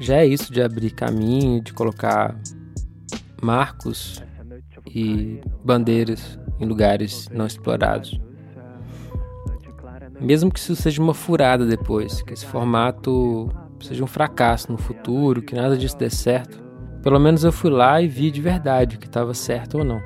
já 0.00 0.16
é 0.16 0.26
isso 0.26 0.52
de 0.52 0.60
abrir 0.60 0.90
caminho, 0.90 1.62
de 1.62 1.72
colocar 1.72 2.36
marcos 3.42 4.22
e 4.86 5.40
bandeiras 5.64 6.38
em 6.60 6.64
lugares 6.64 7.28
não 7.30 7.46
explorados. 7.46 8.20
Mesmo 10.20 10.52
que 10.52 10.60
isso 10.60 10.76
seja 10.76 11.02
uma 11.02 11.14
furada 11.14 11.66
depois, 11.66 12.22
que 12.22 12.32
esse 12.32 12.46
formato 12.46 13.50
seja 13.80 14.04
um 14.04 14.06
fracasso 14.06 14.70
no 14.70 14.78
futuro, 14.78 15.42
que 15.42 15.56
nada 15.56 15.76
disso 15.76 15.98
dê 15.98 16.08
certo, 16.08 16.62
pelo 17.02 17.18
menos 17.18 17.42
eu 17.42 17.50
fui 17.50 17.70
lá 17.70 18.00
e 18.00 18.06
vi 18.06 18.30
de 18.30 18.40
verdade 18.40 18.94
o 18.94 18.98
que 18.98 19.06
estava 19.06 19.34
certo 19.34 19.78
ou 19.78 19.84
não. 19.84 20.00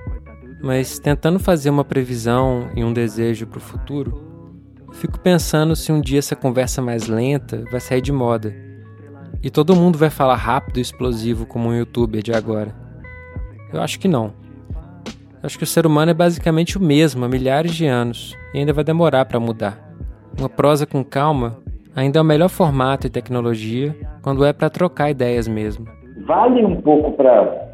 Mas 0.62 0.99
tentando 0.99 1.39
fazer 1.39 1.68
uma 1.68 1.84
previsão 1.84 2.70
e 2.74 2.82
um 2.82 2.93
desejo 2.93 3.47
para 3.47 3.59
o 3.59 3.61
futuro, 3.61 4.24
fico 4.93 5.20
pensando 5.20 5.76
se 5.76 5.93
um 5.93 6.01
dia 6.01 6.20
essa 6.20 6.34
conversa 6.34 6.80
mais 6.80 7.07
lenta 7.07 7.64
vai 7.70 7.80
sair 7.80 8.01
de 8.01 8.12
moda. 8.12 8.55
E 9.43 9.51
todo 9.51 9.76
mundo 9.76 9.99
vai 9.99 10.09
falar 10.09 10.37
rápido 10.37 10.78
e 10.78 10.80
explosivo 10.80 11.45
como 11.45 11.68
um 11.68 11.74
youtuber 11.74 12.22
de 12.22 12.32
agora. 12.32 12.86
Eu 13.73 13.81
acho 13.81 13.99
que 13.99 14.09
não. 14.09 14.33
Eu 15.07 15.45
acho 15.45 15.59
que 15.59 15.64
o 15.64 15.67
ser 15.67 15.87
humano 15.87 16.11
é 16.11 16.14
basicamente 16.14 16.77
o 16.79 16.83
mesmo 16.83 17.25
há 17.25 17.29
milhares 17.29 17.75
de 17.75 17.87
anos 17.87 18.35
e 18.55 18.59
ainda 18.59 18.73
vai 18.73 18.85
demorar 18.85 19.25
para 19.25 19.39
mudar. 19.41 19.79
Uma 20.39 20.49
prosa 20.49 20.87
com 20.87 21.05
calma 21.05 21.59
ainda 21.95 22.19
é 22.19 22.23
o 22.23 22.25
melhor 22.25 22.49
formato 22.49 23.07
e 23.07 23.11
tecnologia 23.11 23.95
quando 24.23 24.45
é 24.45 24.53
para 24.53 24.69
trocar 24.69 25.11
ideias 25.11 25.49
mesmo. 25.49 25.87
Vale 26.27 26.64
um 26.64 26.81
pouco 26.81 27.12
para 27.12 27.67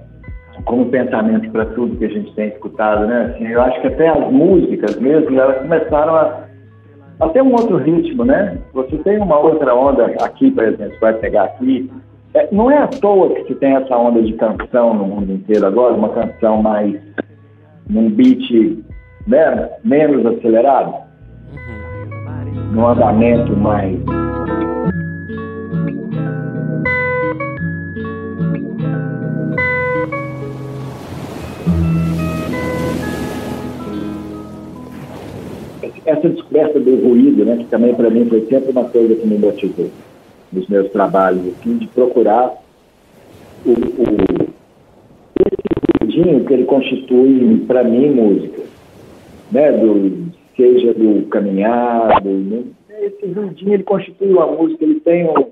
como 0.65 0.87
pensamento 0.91 1.51
para 1.51 1.67
tudo 1.67 1.97
que 1.97 2.05
a 2.05 2.09
gente 2.09 2.33
tem 2.35 2.49
escutado, 2.49 3.07
né? 3.07 3.33
Assim, 3.35 3.49
eu 3.49 3.61
acho 3.63 3.81
que 3.81 3.87
até 3.89 4.09
as 4.09 4.31
músicas 4.31 4.97
mesmo, 4.97 5.39
elas 5.39 5.63
começaram 5.63 6.15
a, 6.15 6.45
a 7.21 7.29
ter 7.31 7.43
um 7.43 7.53
outro 7.53 7.79
ritmo, 7.79 8.25
né? 8.25 8.59
Você 8.73 8.97
tem 8.99 9.19
uma 9.19 9.39
outra 9.39 9.75
onda 9.75 10.07
aqui, 10.21 10.51
por 10.51 10.65
exemplo, 10.65 10.97
vai 11.01 11.15
pegar 11.15 11.45
aqui. 11.45 11.91
É, 12.35 12.49
não 12.51 12.71
é 12.71 12.79
à 12.79 12.87
toa 12.87 13.35
que 13.35 13.45
se 13.45 13.55
tem 13.57 13.75
essa 13.75 13.95
onda 13.97 14.23
de 14.23 14.33
canção 14.35 14.95
no 14.95 15.05
mundo 15.05 15.33
inteiro 15.33 15.67
agora, 15.67 15.95
uma 15.95 16.09
canção 16.09 16.63
mais 16.63 16.99
num 17.91 18.09
beat 18.11 18.83
né, 19.27 19.71
menos 19.85 20.25
acelerado, 20.25 20.95
uhum. 21.53 22.73
num 22.73 22.87
andamento 22.87 23.55
mais 23.55 24.01
essa 36.05 36.29
descoberta 36.29 36.81
do 36.81 36.97
ruído, 36.97 37.45
né, 37.45 37.57
que 37.59 37.65
também 37.67 37.95
para 37.95 38.11
mim 38.11 38.29
foi 38.29 38.45
sempre 38.47 38.71
uma 38.73 38.85
coisa 38.85 39.15
que 39.15 39.27
me 39.27 39.39
motivou 39.39 39.91
nos 40.53 40.69
meus 40.69 40.91
trabalhos, 40.91 41.47
assim, 41.49 41.79
de 41.79 41.87
procurar 41.89 42.55
o, 43.65 43.71
o, 43.71 44.53
esse 45.41 46.01
ruidinho 46.01 46.45
que 46.45 46.53
ele 46.53 46.65
constitui, 46.65 47.65
para 47.67 47.85
mim, 47.85 48.11
música. 48.11 48.63
Né, 49.51 49.71
do, 49.73 50.33
seja 50.57 50.95
do 50.95 51.27
caminhar, 51.27 52.21
do, 52.23 52.31
né, 52.31 52.65
esse 53.01 53.27
ruidinho 53.27 53.75
ele 53.75 53.83
constitui 53.83 54.33
uma 54.33 54.47
música, 54.47 54.85
ele 54.85 55.01
tem 55.01 55.29
um 55.29 55.51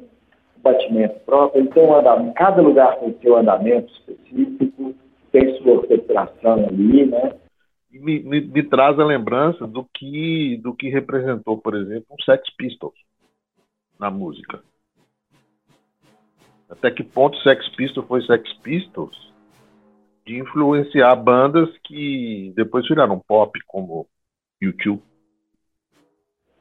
batimento 0.62 1.20
próprio, 1.26 1.62
ele 1.62 1.70
tem 1.70 1.82
um 1.82 1.94
andamento, 1.94 2.34
cada 2.34 2.62
lugar 2.62 2.98
tem 2.98 3.14
seu 3.20 3.36
andamento 3.36 3.92
específico, 3.92 4.94
tem 5.32 5.56
sua 5.58 5.72
orquestração 5.72 6.66
ali, 6.68 7.06
né? 7.06 7.32
me, 7.90 8.20
me, 8.20 8.40
me, 8.40 8.62
traz 8.62 8.98
a 8.98 9.04
lembrança 9.04 9.66
do 9.66 9.84
que, 9.84 10.58
do 10.62 10.74
que 10.74 10.88
representou, 10.88 11.58
por 11.58 11.76
exemplo, 11.76 12.06
um 12.10 12.22
Sex 12.22 12.42
Pistols 12.56 12.94
na 13.98 14.10
música. 14.10 14.62
Até 16.70 16.90
que 16.90 17.02
ponto 17.02 17.36
Sex 17.38 17.68
Pistols 17.70 18.06
foi 18.06 18.22
Sex 18.22 18.52
Pistols 18.62 19.30
de 20.26 20.38
influenciar 20.38 21.16
bandas 21.16 21.68
que 21.84 22.52
depois 22.54 22.86
viraram 22.86 23.18
pop, 23.18 23.58
como 23.66 24.06
YouTube. 24.62 25.02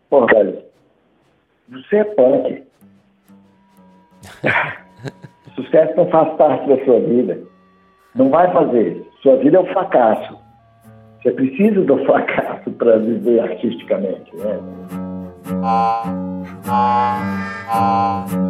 Pô, 0.10 0.26
velho, 0.26 0.64
você 1.70 1.98
é 1.98 2.04
punk. 2.04 2.64
Sucesso 5.56 5.96
não 5.96 6.10
faz 6.10 6.36
parte 6.38 6.68
da 6.68 6.84
sua 6.84 7.00
vida. 7.02 7.40
Não 8.16 8.30
vai 8.30 8.52
fazer. 8.52 9.08
Sua 9.22 9.36
vida 9.38 9.58
é 9.58 9.60
um 9.60 9.68
fracasso. 9.68 10.40
Você 11.22 11.32
precisa 11.32 11.82
do 11.82 12.04
fracasso 12.06 12.72
para 12.72 12.98
viver 12.98 13.40
artisticamente. 13.42 14.36
Né? 14.36 14.60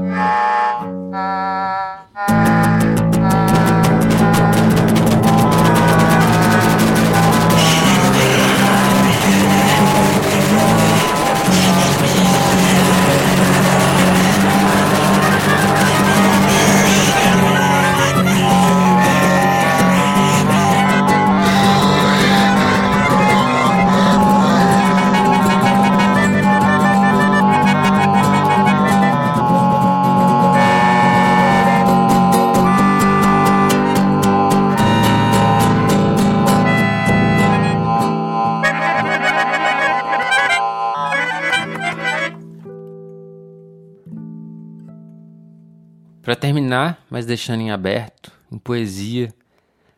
terminar, 46.39 47.03
mas 47.09 47.25
deixando 47.25 47.61
em 47.61 47.71
aberto, 47.71 48.31
em 48.51 48.57
poesia, 48.57 49.33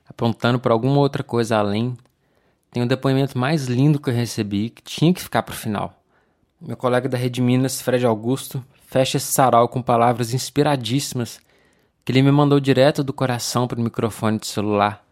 apontando 0.07 0.59
para 0.59 0.73
alguma 0.73 0.99
outra 0.99 1.23
coisa 1.23 1.57
além, 1.57 1.95
tem 2.71 2.81
o 2.81 2.85
um 2.85 2.87
depoimento 2.87 3.37
mais 3.37 3.67
lindo 3.67 3.99
que 3.99 4.09
eu 4.09 4.13
recebi, 4.13 4.69
que 4.69 4.81
tinha 4.81 5.13
que 5.13 5.21
ficar 5.21 5.43
para 5.43 5.53
o 5.53 5.57
final. 5.57 6.01
Meu 6.59 6.77
colega 6.77 7.09
da 7.09 7.17
Rede 7.17 7.41
Minas, 7.41 7.81
Fred 7.81 8.05
Augusto, 8.05 8.63
fecha 8.85 9.17
esse 9.17 9.31
sarau 9.31 9.67
com 9.67 9.81
palavras 9.81 10.33
inspiradíssimas 10.33 11.39
que 12.03 12.11
ele 12.11 12.21
me 12.21 12.31
mandou 12.31 12.59
direto 12.59 13.03
do 13.03 13.13
coração 13.13 13.67
para 13.67 13.79
o 13.79 13.83
microfone 13.83 14.37
de 14.37 14.47
celular, 14.47 15.05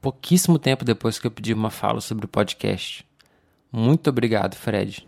pouquíssimo 0.00 0.58
tempo 0.58 0.84
depois 0.84 1.18
que 1.18 1.26
eu 1.26 1.30
pedi 1.30 1.54
uma 1.54 1.70
fala 1.70 2.00
sobre 2.00 2.24
o 2.24 2.28
podcast. 2.28 3.06
Muito 3.70 4.10
obrigado, 4.10 4.54
Fred. 4.54 5.06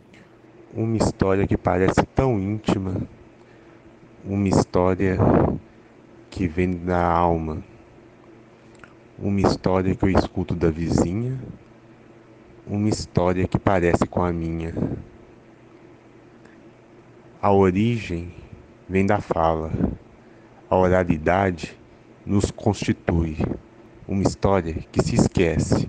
Uma 0.73 0.97
história 0.97 1.47
que 1.47 1.57
parece 1.57 2.03
tão 2.15 2.39
íntima, 2.39 3.03
uma 4.27 4.49
história 4.49 5.19
que 6.31 6.49
vem 6.49 6.73
da 6.73 7.05
alma, 7.07 7.63
uma 9.19 9.41
história 9.41 9.95
que 9.95 10.03
eu 10.03 10.09
escuto 10.09 10.55
da 10.55 10.71
vizinha, 10.71 11.39
uma 12.67 12.89
história 12.89 13.47
que 13.47 13.59
parece 13.59 14.07
com 14.07 14.23
a 14.23 14.33
minha. 14.33 14.73
A 17.41 17.53
origem 17.53 18.33
vem 18.89 19.05
da 19.05 19.21
fala, 19.21 19.71
a 20.71 20.77
oralidade 20.77 21.79
nos 22.25 22.51
constitui. 22.51 23.37
Uma 24.07 24.23
história 24.23 24.75
que 24.93 25.03
se 25.03 25.15
esquece, 25.17 25.89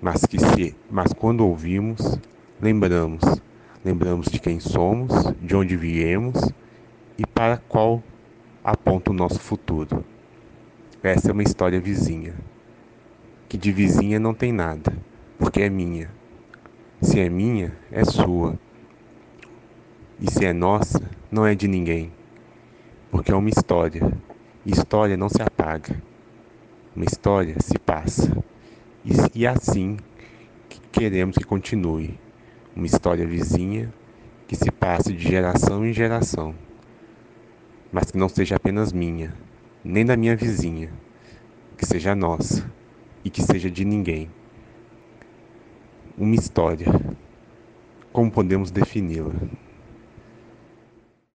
mas 0.00 0.24
que 0.24 0.38
se, 0.38 0.74
mas 0.90 1.12
quando 1.12 1.46
ouvimos, 1.46 2.18
lembramos, 2.60 3.22
lembramos 3.84 4.28
de 4.28 4.38
quem 4.38 4.60
somos, 4.60 5.12
de 5.42 5.54
onde 5.54 5.76
viemos 5.76 6.52
e 7.18 7.26
para 7.26 7.56
qual 7.56 8.02
aponta 8.62 9.10
o 9.10 9.14
nosso 9.14 9.38
futuro. 9.38 10.04
Essa 11.02 11.30
é 11.30 11.32
uma 11.32 11.42
história 11.42 11.80
vizinha, 11.80 12.34
que 13.48 13.58
de 13.58 13.70
vizinha 13.70 14.18
não 14.18 14.32
tem 14.32 14.52
nada, 14.52 14.92
porque 15.38 15.60
é 15.60 15.68
minha. 15.68 16.10
Se 17.00 17.20
é 17.20 17.28
minha, 17.28 17.72
é 17.92 18.04
sua. 18.04 18.58
E 20.18 20.30
se 20.30 20.44
é 20.46 20.52
nossa, 20.52 21.02
não 21.30 21.46
é 21.46 21.54
de 21.54 21.68
ninguém, 21.68 22.10
porque 23.10 23.30
é 23.30 23.34
uma 23.34 23.50
história. 23.50 24.00
História 24.64 25.16
não 25.16 25.28
se 25.28 25.42
apaga. 25.42 26.02
Uma 26.96 27.04
história 27.04 27.56
se 27.60 27.78
passa. 27.78 28.34
E, 29.04 29.12
e 29.40 29.46
assim 29.46 29.98
que 30.68 30.80
queremos 30.90 31.36
que 31.36 31.44
continue. 31.44 32.18
Uma 32.74 32.86
história 32.86 33.26
vizinha 33.26 33.92
que 34.48 34.56
se 34.56 34.70
passe 34.70 35.12
de 35.12 35.28
geração 35.28 35.84
em 35.84 35.92
geração. 35.92 36.54
Mas 37.94 38.10
que 38.10 38.18
não 38.18 38.28
seja 38.28 38.56
apenas 38.56 38.92
minha, 38.92 39.32
nem 39.84 40.04
da 40.04 40.16
minha 40.16 40.34
vizinha. 40.34 40.90
Que 41.78 41.86
seja 41.86 42.12
nossa 42.12 42.68
e 43.24 43.30
que 43.30 43.40
seja 43.40 43.70
de 43.70 43.84
ninguém. 43.84 44.28
Uma 46.18 46.34
história. 46.34 46.88
Como 48.12 48.32
podemos 48.32 48.72
defini-la? 48.72 49.32